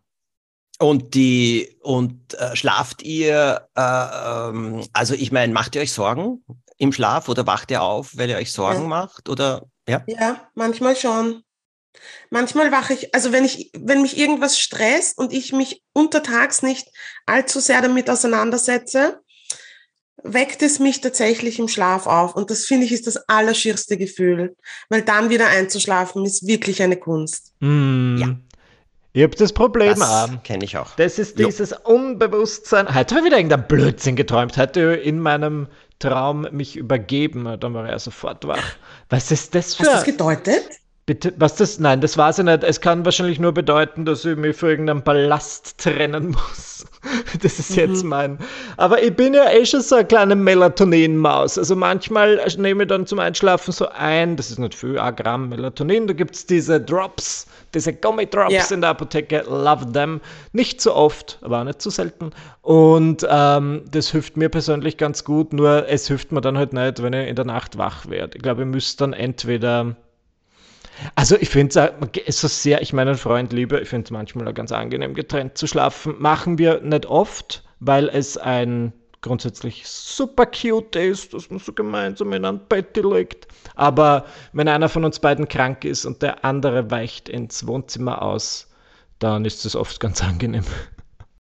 [0.78, 6.42] Und die und äh, schlaft ihr, äh, ähm, also ich meine, macht ihr euch Sorgen
[6.78, 8.88] im Schlaf oder wacht ihr auf, weil ihr euch Sorgen ja.
[8.88, 9.28] macht?
[9.28, 10.02] Oder ja?
[10.06, 11.42] Ja, manchmal schon.
[12.30, 16.88] Manchmal wache ich, also wenn ich, wenn mich irgendwas stresst und ich mich untertags nicht
[17.26, 19.20] allzu sehr damit auseinandersetze,
[20.22, 22.34] weckt es mich tatsächlich im Schlaf auf.
[22.34, 24.56] Und das finde ich ist das allerschierste Gefühl,
[24.88, 27.52] weil dann wieder einzuschlafen ist wirklich eine Kunst.
[27.60, 28.16] Mm.
[28.18, 28.36] Ja.
[29.12, 30.94] Ich habe das Problem das kenne ich auch.
[30.96, 31.76] Das ist dieses jo.
[31.84, 32.94] Unbewusstsein.
[32.94, 34.58] Heute habe ich wieder irgendein Blödsinn geträumt.
[34.58, 35.68] Heute in meinem
[36.00, 37.56] Traum mich übergeben.
[37.58, 38.76] Dann war er sofort wach.
[39.08, 39.84] Was ist das für...
[39.84, 40.64] Hast du das gedeutet?
[41.06, 41.78] Bitte, was das?
[41.78, 42.64] Nein, das weiß ich nicht.
[42.64, 46.84] Es kann wahrscheinlich nur bedeuten, dass ich mich für irgendeinen Ballast trennen muss.
[47.40, 48.08] Das ist jetzt Mhm.
[48.08, 48.38] mein.
[48.76, 51.56] Aber ich bin ja eh schon so eine kleine Melatonin-Maus.
[51.56, 55.48] Also manchmal nehme ich dann zum Einschlafen so ein, das ist nicht viel, ein Gramm
[55.50, 56.08] Melatonin.
[56.08, 58.64] Da gibt es diese Drops, diese Gummi-Drops Ja.
[58.74, 59.44] in der Apotheke.
[59.48, 60.20] Love them.
[60.52, 62.30] Nicht so oft, aber auch nicht so selten.
[62.62, 65.52] Und ähm, das hilft mir persönlich ganz gut.
[65.52, 68.36] Nur es hilft mir dann halt nicht, wenn ich in der Nacht wach werde.
[68.36, 69.94] Ich glaube, ich müsste dann entweder.
[71.14, 71.92] Also ich finde
[72.26, 75.58] es so sehr, ich meinen Freund liebe, ich finde es manchmal auch ganz angenehm, getrennt
[75.58, 76.14] zu schlafen.
[76.18, 82.32] Machen wir nicht oft, weil es ein grundsätzlich super cute ist, dass man so gemeinsam
[82.32, 83.48] in einem Bett liegt.
[83.74, 88.68] Aber wenn einer von uns beiden krank ist und der andere weicht ins Wohnzimmer aus,
[89.18, 90.64] dann ist es oft ganz angenehm.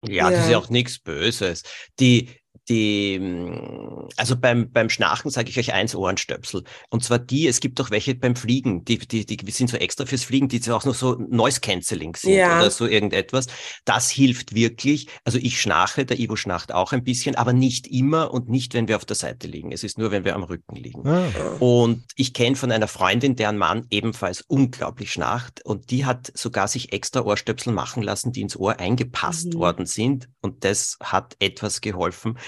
[0.07, 0.53] Ja, das ist Ja.
[0.53, 1.65] ja auch nichts Böses.
[2.01, 2.31] Die,
[2.69, 6.65] die, mm, also beim, beim Schnarchen sage ich euch eins, Ohrenstöpsel.
[6.91, 10.07] Und zwar die, es gibt auch welche beim Fliegen, die, die, die sind so extra
[10.07, 12.59] fürs Fliegen, die auch noch so Noise Cancelling sind Ja.
[12.59, 13.47] oder so irgendetwas.
[13.85, 15.09] Das hilft wirklich.
[15.25, 18.89] Also ich schnarche, der Ivo schnarcht auch ein bisschen, aber nicht immer und nicht, wenn
[18.89, 19.73] wir auf der Seite liegen.
[19.73, 21.07] Es ist nur, wenn wir am Rücken liegen.
[21.07, 21.27] Ah.
[21.61, 25.65] Und ich kenne von einer Freundin, deren Mann ebenfalls unglaublich schnarcht.
[25.65, 29.59] Und die hat sogar sich extra Ohrstöpsel machen lassen, die ins Ohr eingepasst Mhm.
[29.59, 30.29] worden sind.
[30.41, 32.39] Und das hat etwas geholfen.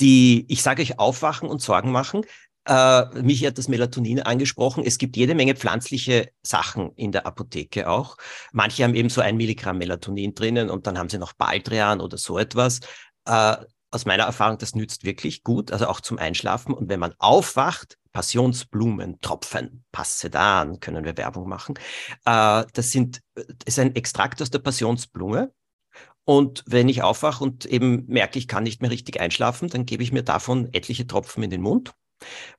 [0.00, 2.22] Die, ich sage euch, aufwachen und Sorgen machen.
[2.66, 4.84] Äh, mich hat das Melatonin angesprochen.
[4.86, 8.16] Es gibt jede Menge pflanzliche Sachen in der Apotheke auch.
[8.52, 12.16] Manche haben eben so ein Milligramm Melatonin drinnen und dann haben sie noch Baldrian oder
[12.16, 12.80] so etwas.
[13.26, 13.56] Äh,
[13.90, 16.74] aus meiner Erfahrung, das nützt wirklich gut, also auch zum Einschlafen.
[16.74, 21.74] Und wenn man aufwacht, Passionsblumentropfen, Passedan, können wir Werbung machen.
[22.24, 25.52] Äh, das sind, das ist ein Extrakt aus der Passionsblume.
[26.24, 30.02] Und wenn ich aufwache und eben merke, ich kann nicht mehr richtig einschlafen, dann gebe
[30.02, 31.92] ich mir davon etliche Tropfen in den Mund.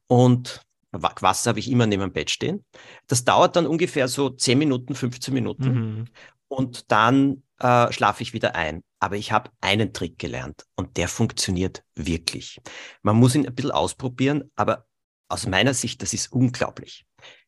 [0.08, 2.64] Und Wa- Wasser habe ich immer neben dem Bett stehen.
[3.08, 6.06] Das dauert dann ungefähr so 10 Minuten, 15 Minuten Mhm.
[6.48, 8.84] und dann äh, schlafe ich wieder ein.
[9.00, 12.62] Aber ich habe einen Trick gelernt und der funktioniert wirklich.
[13.02, 14.86] Man muss ihn ein bisschen ausprobieren, aber
[15.28, 17.06] aus meiner Sicht, das ist unglaublich.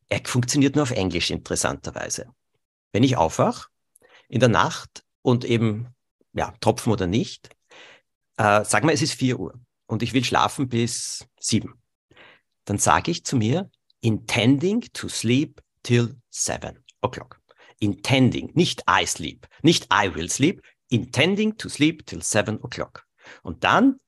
[0.08, 2.26] Er funktioniert nur auf Englisch interessanterweise.
[2.92, 3.68] Wenn ich aufwach
[4.28, 5.88] in der Nacht und eben,
[6.38, 7.50] ja, Tropfen oder nicht,
[8.36, 11.74] äh, sag mal, es ist 4 Uhr und ich will schlafen bis 7.
[12.64, 13.70] Dann sage ich zu mir,
[14.00, 17.38] intending to sleep till 7 o'clock
[17.80, 23.04] intending, nicht I sleep, nicht I will sleep, intending to sleep till seven o'clock.
[23.42, 24.00] Und dann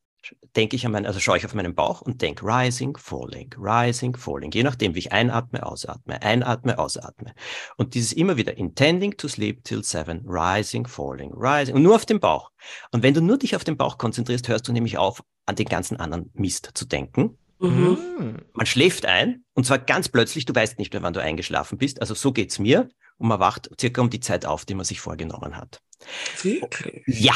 [0.57, 4.17] denke ich an meinen, also schaue ich auf meinen Bauch und denke rising, falling, rising,
[4.17, 7.35] falling, je nachdem, wie ich einatme, ausatme, einatme, ausatme.
[7.77, 12.07] Und dieses immer wieder intending to sleep till seven, rising, falling, rising und nur auf
[12.07, 12.51] den Bauch.
[12.93, 15.67] Und wenn du nur dich auf den Bauch konzentrierst, hörst du nämlich auf, an den
[15.67, 17.39] ganzen anderen Mist zu denken.
[17.59, 17.99] Mhm.
[18.19, 18.37] Mhm.
[18.55, 22.01] Man schläft ein und zwar ganz plötzlich, du weißt nicht mehr, wann du eingeschlafen bist.
[22.01, 25.01] Also so geht's mir und man wacht circa um die Zeit auf, die man sich
[25.01, 25.83] vorgenommen hat.
[26.43, 27.03] Wirklich?
[27.07, 27.35] Ja.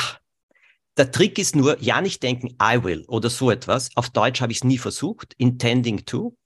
[0.96, 3.90] Der Trick ist nur, ja nicht denken, I will oder so etwas.
[3.96, 5.34] Auf Deutsch habe ich es nie versucht.
[5.38, 6.36] Intending to.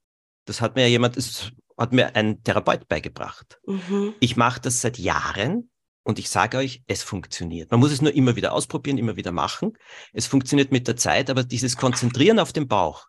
[0.45, 3.59] Das hat mir jemand, das hat mir ein Therapeut beigebracht.
[3.67, 4.15] Mhm.
[4.19, 5.69] Ich mache das seit Jahren
[6.03, 7.69] und ich sage euch, es funktioniert.
[7.69, 9.73] Man muss es nur immer wieder ausprobieren, immer wieder machen.
[10.13, 13.05] Es funktioniert mit der Zeit, aber dieses Konzentrieren auf den Bauch,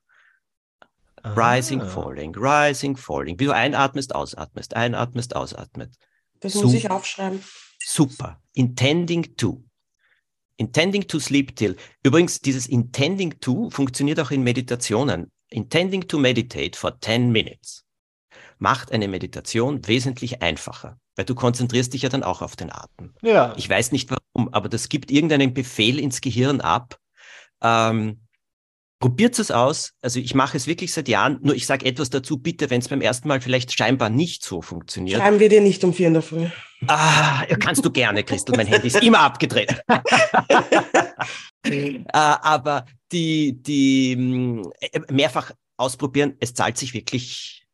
[1.25, 1.87] rising, Ah.
[1.89, 5.97] falling, rising, falling, wie du einatmest, ausatmest, einatmest, ausatmest.
[6.41, 6.63] Das So.
[6.65, 7.43] muss ich aufschreiben.
[7.83, 8.41] Super.
[8.55, 9.63] Intending to.
[10.61, 11.75] Intending to sleep till.
[12.03, 15.31] Übrigens, dieses intending to funktioniert auch in Meditationen.
[15.49, 17.87] Intending to meditate for 10 minutes
[18.59, 23.15] macht eine Meditation wesentlich einfacher, weil du konzentrierst dich ja dann auch auf den Atem.
[23.23, 23.55] Ja.
[23.57, 26.99] Ich weiß nicht warum, aber das gibt irgendeinen Befehl ins Gehirn ab.
[27.63, 28.20] Ähm,
[29.01, 29.95] Probiert es aus.
[30.03, 31.39] Also ich mache es wirklich seit Jahren.
[31.43, 34.61] Nur ich sage etwas dazu, bitte, wenn es beim ersten Mal vielleicht scheinbar nicht so
[34.61, 35.19] funktioniert.
[35.19, 36.47] Schreiben wir dir nicht um vier in der Früh.
[36.87, 38.55] Ah, kannst du gerne, Christel.
[38.57, 39.75] Mein Handy ist immer abgedreht.
[41.65, 47.67] äh, aber die, die mh, äh, mehrfach ausprobieren, es zahlt sich wirklich,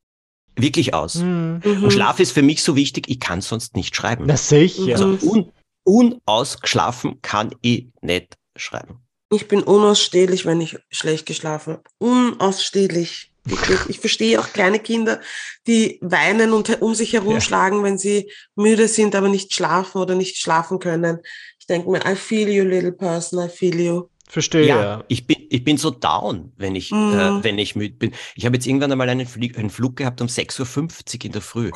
[0.55, 1.15] wirklich aus.
[1.15, 1.61] Hm.
[1.65, 1.85] Mhm.
[1.85, 4.27] Und Schlaf ist für mich so wichtig, ich kann sonst nicht schreiben.
[4.27, 4.93] Na sicher.
[4.93, 5.51] Also un,
[5.83, 9.06] unausgeschlafen kann ich nicht schreiben.
[9.33, 11.83] Ich bin unausstehlich, wenn ich schlecht geschlafen habe.
[11.99, 13.33] Unausstehlich.
[13.45, 13.79] Wirklich.
[13.89, 15.21] Ich verstehe auch kleine Kinder,
[15.69, 20.37] die weinen und um sich herumschlagen, wenn sie müde sind, aber nicht schlafen oder nicht
[20.37, 21.21] schlafen können.
[21.61, 24.09] Ich denke mir, I feel you, little person, I feel you.
[24.29, 24.67] Verstehe.
[24.67, 27.13] Ja, ich bin, ich bin so down, wenn ich, Mhm.
[27.13, 28.13] äh, wenn ich müde bin.
[28.35, 31.43] Ich habe jetzt irgendwann einmal einen, Flieg, einen Flug gehabt um 6.50 Uhr in der
[31.43, 31.71] Früh.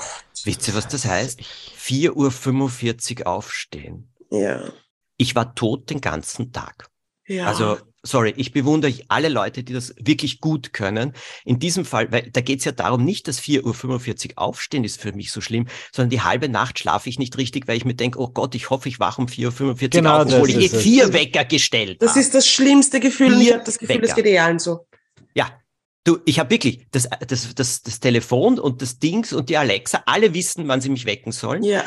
[0.45, 1.41] Wisst ihr, was das heißt?
[1.79, 4.09] 4.45 Uhr aufstehen.
[4.31, 4.73] Ja.
[5.17, 6.89] Ich war tot den ganzen Tag.
[7.31, 7.47] Ja.
[7.47, 11.13] Also sorry, ich bewundere alle Leute, die das wirklich gut können.
[11.45, 15.01] In diesem Fall, weil da geht es ja darum, nicht, dass 4.45 Uhr aufstehen ist
[15.01, 17.95] für mich so schlimm, sondern die halbe Nacht schlafe ich nicht richtig, weil ich mir
[17.95, 20.69] denke, oh Gott, ich hoffe, ich wache um 4.45 Uhr Genau, auf, obwohl ich eh
[20.77, 22.21] vier Wecker gestellt Das habe.
[22.21, 23.33] ist das schlimmste Gefühl.
[23.35, 24.07] Ich Vier habe das Gefühl, Wecker.
[24.09, 24.87] das geht eh allen so.
[25.35, 25.60] Ja.
[26.05, 30.03] Du, ich habe wirklich das, das, das, das Telefon und das Dings und die Alexa,
[30.07, 31.63] alle wissen, wann sie mich wecken sollen.
[31.63, 31.85] Ja.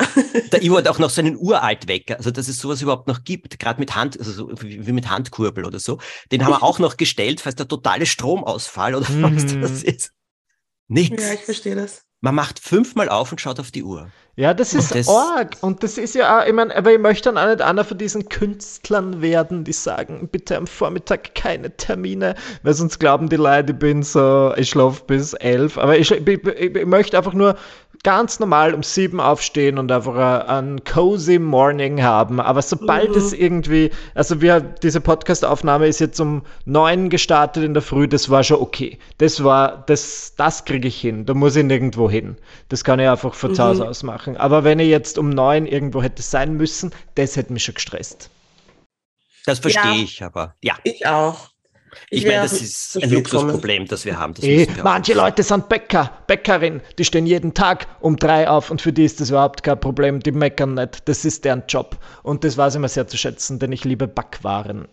[0.52, 3.58] Der Ivo hat auch noch so einen Uraltwecker, also dass es sowas überhaupt noch gibt,
[3.58, 5.98] gerade mit Hand, also so wie wie mit Handkurbel oder so.
[6.30, 9.60] Den haben wir auch noch gestellt, falls der totale Stromausfall oder was Mhm.
[9.62, 10.12] das ist.
[10.86, 11.20] Nix.
[11.22, 12.04] ja, ich verstehe das.
[12.24, 14.08] Man macht fünfmal auf und schaut auf die Uhr.
[14.36, 15.58] Ja, das ist das- arg.
[15.60, 17.98] Und das ist ja auch, ich meine, aber ich möchte dann auch nicht einer von
[17.98, 23.72] diesen Künstlern werden, die sagen, bitte am Vormittag keine Termine, weil sonst glauben die Leute,
[23.74, 25.76] ich bin so, ich schlafe bis elf.
[25.76, 27.56] Aber ich, ich, ich, ich möchte einfach nur
[28.04, 32.38] ganz normal um sieben aufstehen und einfach einen cozy Morning haben.
[32.38, 37.82] Aber sobald es irgendwie, also wir, diese Podcast-Aufnahme ist jetzt um neun gestartet in der
[37.82, 38.98] Früh, das war schon okay.
[39.18, 41.26] Das war, das, das kriege ich hin.
[41.26, 42.36] Da muss ich nirgendwo hin.
[42.68, 44.36] Das kann ich einfach von zu Hause aus machen.
[44.36, 48.30] Aber wenn ich jetzt um neun irgendwo hätte sein müssen, das hätte mich schon gestresst.
[49.46, 50.02] Das verstehe Ja.
[50.02, 50.54] ich aber.
[50.62, 51.53] Ja, Ich auch.
[52.10, 53.10] Ich, meine, das ist ein.
[53.10, 54.34] Luxusproblem, das wir haben.
[54.34, 55.20] Das Eh, wir manche wissen.
[55.20, 59.20] Leute sind Bäcker, Bäckerin, die stehen jeden Tag um drei auf und für die ist
[59.20, 61.08] das überhaupt kein Problem, die meckern nicht.
[61.08, 61.96] Das ist deren Job.
[62.22, 64.88] Und das weiß ich mir sehr zu schätzen, denn ich liebe Backwaren.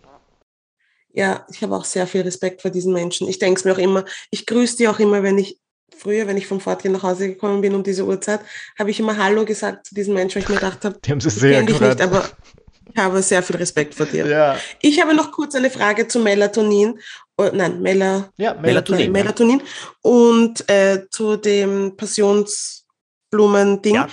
[1.14, 3.28] Ja, ich habe auch sehr viel Respekt vor diesen Menschen.
[3.28, 5.58] Ich denke es mir auch immer, ich grüße die auch immer, wenn ich
[5.96, 8.40] früher, wenn ich vom Fortgehen nach Hause gekommen bin um diese Uhrzeit,
[8.78, 11.20] habe ich immer Hallo gesagt zu diesen Menschen, weil ich mir gedacht habe, Die haben
[11.20, 11.98] sie ich sehr dich gefreut.
[11.98, 12.28] nicht, aber
[12.90, 14.26] ich habe sehr viel Respekt vor dir.
[14.26, 14.56] ja.
[14.80, 16.98] Ich habe noch kurz eine Frage zu Melatonin.
[17.36, 19.10] Oh, nein, Mela, ja, Melatonin.
[19.12, 19.62] Melatonin
[20.02, 23.94] und äh, zu dem Passionsblumen-Ding.
[23.94, 24.08] Ja.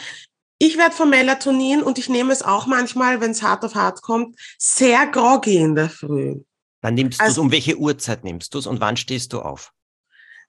[0.57, 4.01] Ich werde von Melatonin und ich nehme es auch manchmal, wenn es hart auf hart
[4.01, 6.35] kommt, sehr groggy in der Früh.
[6.81, 9.39] Dann nimmst du es, Also- um welche Uhrzeit nimmst du es und wann stehst du
[9.41, 9.71] auf?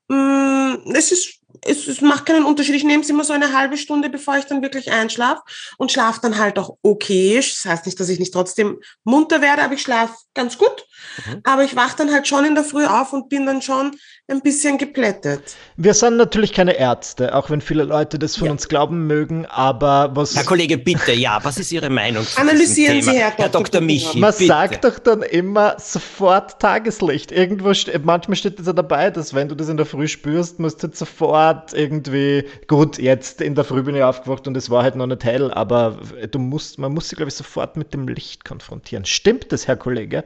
[0.08, 2.74] Mm, Es ist, es, es macht keinen Unterschied.
[2.74, 5.42] Ich nehme es immer so eine halbe Stunde, bevor ich dann wirklich einschlafe
[5.78, 7.36] und schlafe dann halt auch okay.
[7.36, 10.86] Das heißt nicht, dass ich nicht trotzdem munter werde, aber ich schlafe ganz gut.
[11.26, 11.40] Mhm.
[11.44, 13.96] Aber ich wache dann halt schon in der Früh auf und bin dann schon
[14.30, 15.56] ein bisschen geplättet.
[15.76, 18.52] Wir sind natürlich keine Ärzte, auch wenn viele Leute das von Ja.
[18.52, 23.02] uns glauben mögen, aber was Herr Kollege, bitte, ja, was ist Ihre Meinung zu Analysieren
[23.02, 23.22] Sie, Thema?
[23.22, 23.62] Herr Herr Dr.
[23.64, 23.80] Dr.
[23.80, 24.46] Michi, man bitte.
[24.46, 27.32] sagt doch dann immer sofort Tageslicht.
[27.32, 27.72] Irgendwo
[28.02, 30.86] manchmal steht das ja dabei, dass wenn du das in der Früh spürst, musst du
[30.86, 34.94] jetzt sofort irgendwie gut, jetzt in der Früh bin ich aufgewacht und es war halt
[34.96, 35.98] noch nicht hell, aber
[36.30, 39.04] du musst, man muss sich glaube ich sofort mit dem Licht konfrontieren.
[39.04, 40.24] Stimmt das, Herr Kollege?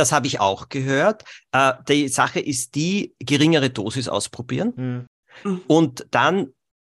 [0.00, 1.24] Das habe ich auch gehört.
[1.52, 5.06] Äh, die Sache ist die, geringere Dosis ausprobieren.
[5.44, 5.60] Hm.
[5.66, 6.54] Und dann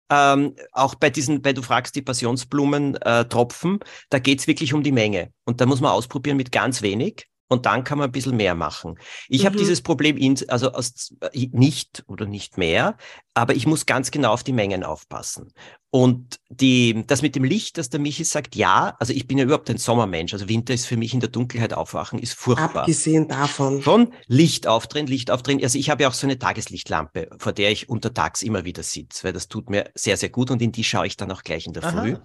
[0.10, 3.80] ähm, auch bei diesen, weil du fragst, die Passionsblumen äh, Tropfen,
[4.10, 5.30] da geht's wirklich um die Menge.
[5.46, 7.28] Und da muss man ausprobieren mit ganz wenig.
[7.48, 8.98] Und dann kann man ein bisschen mehr machen.
[9.30, 9.60] Ich habe Mhm.
[9.60, 12.98] dieses Problem in, also aus, äh, nicht oder nicht mehr,
[13.36, 15.54] aber ich muss ganz genau auf die Mengen aufpassen.
[15.96, 19.46] Und die, das mit dem Licht, dass der Michi sagt, ja, also ich bin ja
[19.46, 20.34] überhaupt ein Sommermensch.
[20.34, 22.82] Also Winter ist für mich in der Dunkelheit aufwachen, ist furchtbar.
[22.82, 23.82] Abgesehen davon.
[23.82, 25.64] Schon Licht aufdrehen, Licht aufdrehen.
[25.64, 29.24] Also ich habe ja auch so eine Tageslichtlampe, vor der ich untertags immer wieder sitze,
[29.24, 31.66] weil das tut mir sehr, sehr gut und in die schaue ich dann auch gleich
[31.66, 32.02] in der Aha.
[32.02, 32.18] Früh.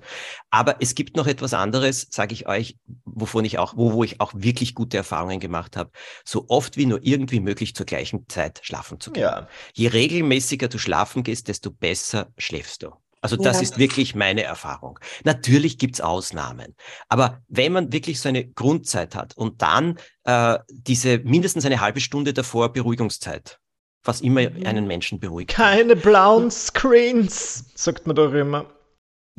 [0.50, 4.20] Aber es gibt noch etwas anderes, sage ich euch, wovon ich auch, wo, wo ich
[4.20, 5.92] auch wirklich gute Erfahrungen gemacht habe,
[6.24, 9.22] so oft wie nur irgendwie möglich zur gleichen Zeit schlafen zu gehen.
[9.22, 9.48] Ja.
[9.74, 12.90] Je regelmäßiger du schlafen gehst, desto besser schläfst du.
[13.22, 13.62] Also das Ja.
[13.62, 14.98] ist wirklich meine Erfahrung.
[15.24, 16.74] Natürlich gibt's Ausnahmen,
[17.09, 22.01] aber wenn man wirklich so eine Grundzeit hat und dann äh, diese mindestens eine halbe
[22.01, 23.59] Stunde davor Beruhigungszeit,
[24.05, 24.66] was immer Mhm.
[24.66, 25.51] einen Menschen beruhigt.
[25.51, 28.66] Keine blauen Screens, sagt man doch immer.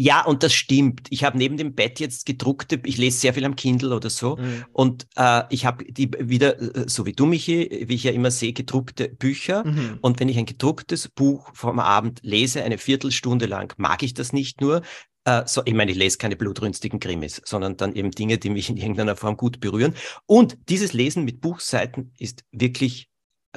[0.01, 1.05] Ja, und das stimmt.
[1.11, 4.37] Ich habe neben dem Bett jetzt gedruckte, ich lese sehr viel am Kindle oder so.
[4.37, 4.65] Mhm.
[4.73, 8.31] Und äh, ich habe die wieder, äh, so wie du, Michi, wie ich ja immer
[8.31, 9.63] sehe, gedruckte Bücher.
[9.63, 9.99] Mhm.
[10.01, 14.33] Und wenn ich ein gedrucktes Buch vom Abend lese, eine Viertelstunde lang, mag ich das
[14.33, 14.81] nicht nur.
[15.23, 18.71] Äh, so, ich meine, ich lese keine blutrünstigen Krimis, sondern dann eben Dinge, die mich
[18.71, 19.93] in irgendeiner Form gut berühren.
[20.25, 23.10] Und dieses Lesen mit Buchseiten ist wirklich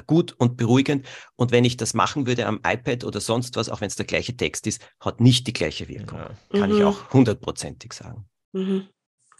[0.07, 1.05] gut und beruhigend.
[1.35, 4.05] Und wenn ich das machen würde am iPad oder sonst was, auch wenn es der
[4.05, 6.19] gleiche Text ist, hat nicht die gleiche Wirkung.
[6.19, 6.31] Ja.
[6.59, 6.85] Kann ich Mhm.
[6.85, 8.25] auch hundertprozentig sagen.
[8.53, 8.87] Mhm.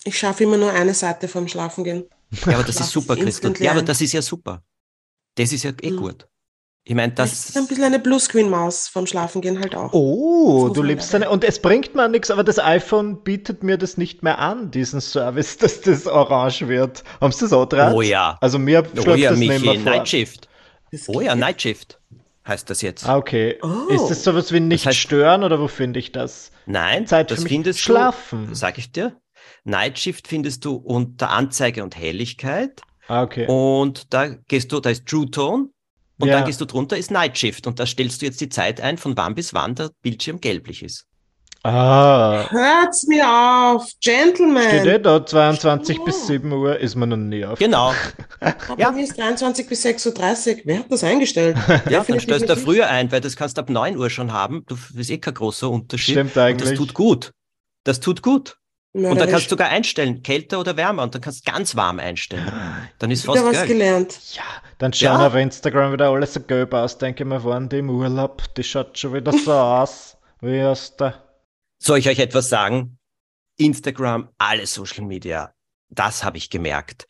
[0.03, 2.05] Ich schaffe immer nur eine Seite vorm Schlafengehen.
[2.45, 3.27] Ja, aber das Schlaf ist super, Christel.
[3.27, 4.63] instantly Ja, aber das ist ja super.
[5.35, 5.97] Das ist ja eh Mhm.
[5.97, 6.27] gut.
[6.87, 7.67] Ich meine, Das ist ein das.
[7.69, 9.91] bisschen eine Bluescreen-Maus vom Schlafengehen halt auch.
[9.91, 11.31] Oh, Das du liebst deine.
[11.31, 15.01] Und es bringt mir nichts, aber das iPhone bietet mir das nicht mehr an, diesen
[15.01, 17.03] Service, dass das orange wird.
[17.19, 17.93] Haben Sie das auch drauf?
[17.95, 18.37] Oh ja.
[18.39, 19.75] Also mir Oh schlägt ja, das nicht mehr vor.
[19.77, 20.47] Night Shift.
[20.91, 21.33] Das Oh ja.
[21.33, 21.99] Night Shift
[22.47, 23.07] heißt das jetzt.
[23.09, 23.57] Ah, okay.
[23.63, 23.91] Oh.
[23.91, 26.51] Ist das sowas wie nicht heißt- stören oder wo finde ich das?
[26.67, 28.45] Nein, Zeit das für mich findest schlafen.
[28.49, 29.15] du, sag ich dir.
[29.63, 32.81] Night Shift findest du unter Anzeige und Helligkeit.
[33.07, 33.47] Ah, okay.
[33.47, 35.69] Und da gehst du, da ist True Tone.
[36.19, 36.35] Und Ja.
[36.37, 37.67] dann gehst du drunter, ist Night Shift.
[37.67, 40.81] Und da stellst du jetzt die Zeit ein, von wann bis wann der Bildschirm gelblich
[40.83, 41.05] ist.
[41.63, 44.61] Ah, Hört's mir auf, Gentleman.
[44.61, 46.03] steht eh da, 22 Ja.
[46.03, 47.57] bis 7 Uhr ist man noch nie auf.
[47.57, 47.91] Genau.
[48.39, 48.91] Aber Ja.
[48.91, 50.61] Mir ist 23 bis 6.30 Uhr.
[50.65, 51.57] Wer hat das eingestellt?
[51.89, 54.31] Ja, dann stellst du da früher ein, weil das kannst du ab 9 Uhr schon
[54.31, 54.63] haben.
[54.67, 56.13] Du, das ist eh kein großer Unterschied.
[56.13, 56.69] Stimmt Und eigentlich.
[56.69, 57.31] das tut gut.
[57.83, 58.57] Das tut gut.
[58.95, 59.31] Und da Mörderisch.
[59.31, 61.03] kannst du sogar einstellen, kälter oder wärmer.
[61.03, 62.49] Und dann kannst du ganz warm einstellen.
[62.99, 63.67] Dann ist fast Wieder was geil.
[63.67, 64.17] gelernt.
[64.35, 64.43] Ja,
[64.77, 65.27] dann schauen Ja.
[65.27, 66.97] auf Instagram wieder alles so gelb aus.
[66.97, 68.43] Denke ich mir, waren die im Urlaub?
[68.55, 70.15] Die schaut schon wieder so aus.
[70.39, 71.21] Wie aus der.
[71.77, 72.97] Soll ich euch etwas sagen?
[73.57, 75.53] Instagram, alle Social Media,
[75.89, 77.07] das habe ich gemerkt.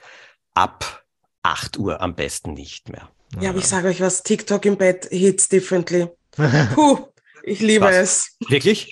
[0.56, 1.04] Ab
[1.44, 3.10] 8 Uhr am besten nicht mehr.
[3.42, 6.08] Ja, aber ich sage euch was, TikTok im Bett hits differently.
[6.74, 7.08] Puh,
[7.44, 7.96] ich liebe Was?
[7.96, 8.38] es.
[8.50, 8.92] Wirklich?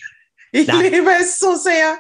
[0.52, 0.82] Ich Nein.
[0.92, 1.98] liebe es so sehr.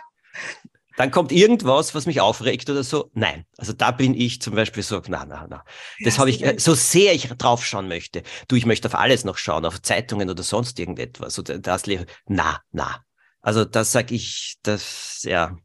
[0.97, 3.09] Dann kommt irgendwas, was mich aufregt oder so.
[3.13, 3.45] Nein.
[3.57, 5.63] Also da bin ich zum Beispiel so, na, na, na.
[6.03, 8.23] Das Ja, habe ich, äh, so sehr ich drauf schauen möchte.
[8.47, 11.39] Du, ich möchte auf alles noch schauen, auf Zeitungen oder sonst irgendetwas.
[11.39, 11.83] Oder das,
[12.27, 13.03] na, na.
[13.41, 15.57] Also das sage ich, das, ja,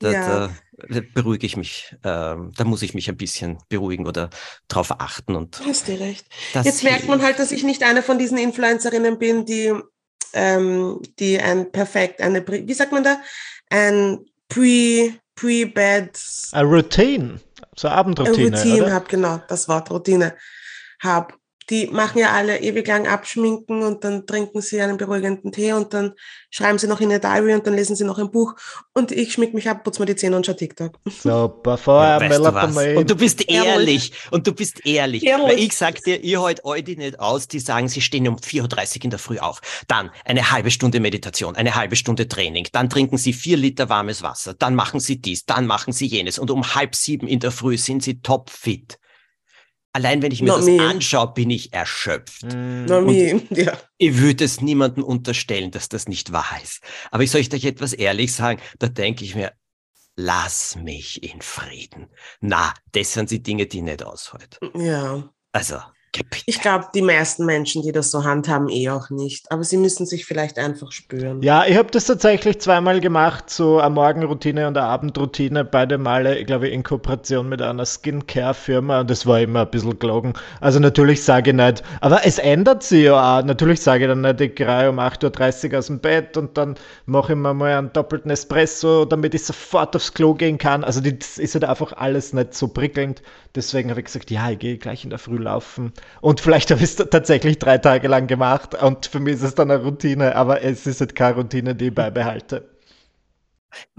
[0.00, 0.50] da, Ja.
[0.88, 1.94] da beruhige ich mich.
[2.04, 4.28] Ähm, da muss ich mich ein bisschen beruhigen oder
[4.68, 5.36] drauf achten.
[5.36, 6.26] Und Hast du recht.
[6.52, 9.72] Jetzt merkt man halt, dass ich nicht eine von diesen Influencerinnen bin, die,
[10.32, 13.20] ähm, die ein perfekt, eine, wie sagt man da,
[13.70, 14.18] ein
[14.48, 16.18] Pre, Pre-Bed
[16.52, 17.40] Eine Routine.
[17.76, 18.94] So Abendroutine, Routine oder?
[18.94, 20.36] habe, genau, das Wort Routine
[21.02, 21.34] habe.
[21.70, 25.94] Die machen ja alle ewig lang abschminken und dann trinken sie einen beruhigenden Tee und
[25.94, 26.12] dann
[26.50, 28.54] schreiben sie noch in ihr Diary und dann lesen sie noch ein Buch
[28.92, 30.98] und ich schmink mich ab, putze mir die Zähne und schau TikTok.
[31.22, 32.74] Super, Ja, vorher weißt du was?
[32.74, 32.96] Melatonin.
[32.98, 33.64] Und du bist Ehrlich.
[33.66, 34.12] ehrlich.
[34.30, 35.24] Und du bist ehrlich.
[35.24, 35.46] Ehrlich.
[35.46, 38.96] Weil ich sag dir, ihr heute heute nicht aus, die sagen, sie stehen um 4.30
[38.98, 39.60] Uhr in der Früh auf.
[39.88, 42.68] Dann eine halbe Stunde Meditation, eine halbe Stunde Training.
[42.72, 44.54] Dann trinken sie vier Liter warmes Wasser.
[44.54, 46.38] Dann machen sie dies, dann machen sie jenes.
[46.38, 48.98] Und um halb sieben in der Früh sind sie topfit.
[49.94, 50.82] Allein wenn ich mir Not das me.
[50.82, 52.42] anschaue, bin ich erschöpft.
[52.42, 52.86] Mm,
[53.50, 53.78] ja.
[53.96, 56.82] Ich würde es niemandem unterstellen, dass das nicht wahr ist.
[57.12, 59.52] Aber ich soll euch etwas ehrlich sagen, da denke ich mir,
[60.16, 62.08] lass mich in Frieden.
[62.40, 64.56] Na, das sind die Dinge, die ich nicht aushalten.
[64.74, 65.30] ja.
[65.52, 65.76] Also.
[66.46, 69.50] Ich glaube, die meisten Menschen, die das so handhaben, eh auch nicht.
[69.50, 71.42] Aber sie müssen sich vielleicht einfach spüren.
[71.42, 76.38] Ja, ich habe das tatsächlich zweimal gemacht, so eine Morgenroutine und eine Abendroutine, beide Male,
[76.38, 80.34] ich glaube, in Kooperation mit einer Skincare-Firma und das war immer ein bisschen gelogen.
[80.60, 83.44] Also natürlich sage ich nicht, aber es ändert sich ja auch.
[83.44, 86.76] Natürlich sage ich dann nicht, ich gehe um 8.30 Uhr aus dem Bett und dann
[87.06, 90.84] mache ich mir mal einen doppelten Espresso, damit ich sofort aufs Klo gehen kann.
[90.84, 93.22] Also das ist halt einfach alles nicht so prickelnd.
[93.54, 95.92] Deswegen habe ich gesagt, ja, ich gehe gleich in der Früh laufen.
[96.20, 99.54] Und vielleicht habe ich es tatsächlich drei Tage lang gemacht und für mich ist es
[99.54, 102.70] dann eine Routine, aber es ist halt keine Routine, die ich beibehalte.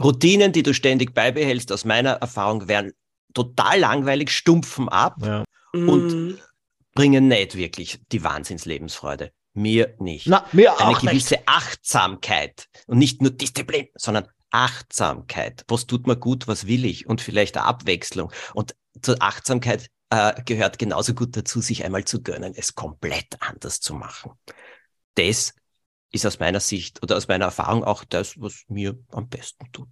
[0.02, 2.94] Routinen, die du ständig beibehältst, aus meiner Erfahrung, wären
[3.34, 5.44] total langweilig, stumpfen ab, Ja.
[5.74, 6.38] und- Mm.
[6.94, 9.32] bringen nicht wirklich die Wahnsinnslebensfreude.
[9.54, 10.28] Mir nicht.
[10.28, 11.12] Na, mir Eine auch nicht.
[11.12, 15.66] gewisse Achtsamkeit und nicht nur Disziplin, sondern Achtsamkeit.
[15.68, 18.32] Was tut mir gut, was will ich und vielleicht eine Abwechslung.
[18.54, 23.80] Und zur Achtsamkeit äh, gehört genauso gut dazu, sich einmal zu gönnen, es komplett anders
[23.80, 24.32] zu machen.
[25.16, 25.54] Das
[26.12, 29.90] ist aus meiner Sicht oder aus meiner Erfahrung auch das, was mir am besten tut.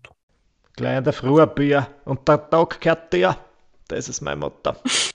[0.75, 3.37] Gleich in der Früh ein Bier und der Tag gehört dir.
[3.87, 4.75] Das ist mein Motto.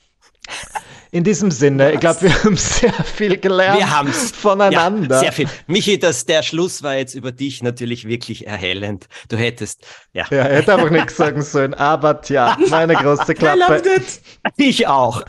[1.10, 4.30] In diesem Sinne, ich glaube, wir haben sehr viel gelernt Wir haben's.
[4.30, 5.16] voneinander.
[5.16, 5.48] Ja, sehr viel.
[5.66, 9.06] Michi, das, der Schluss war jetzt über dich natürlich wirklich erhellend.
[9.28, 13.82] Du hättest, ja, Ja, er hätte einfach nichts sagen sollen, aber tja, meine große Klappe.
[13.96, 14.20] it.
[14.56, 15.22] ich auch.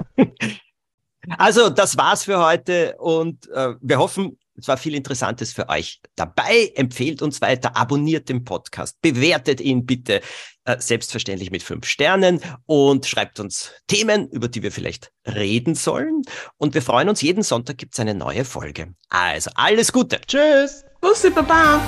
[1.37, 6.01] Also, das war's für heute und äh, wir hoffen, es war viel Interessantes für euch
[6.15, 6.71] dabei.
[6.75, 10.21] Empfehlt uns weiter, abonniert den Podcast, bewertet ihn bitte
[10.65, 16.21] äh, selbstverständlich mit fünf Sternen und schreibt uns Themen, über die wir vielleicht reden sollen.
[16.57, 18.93] Und wir freuen uns, jeden Sonntag gibt's eine neue Folge.
[19.09, 20.19] Also, alles Gute.
[20.27, 20.83] Tschüss.
[21.01, 21.81] Bussi, Baba.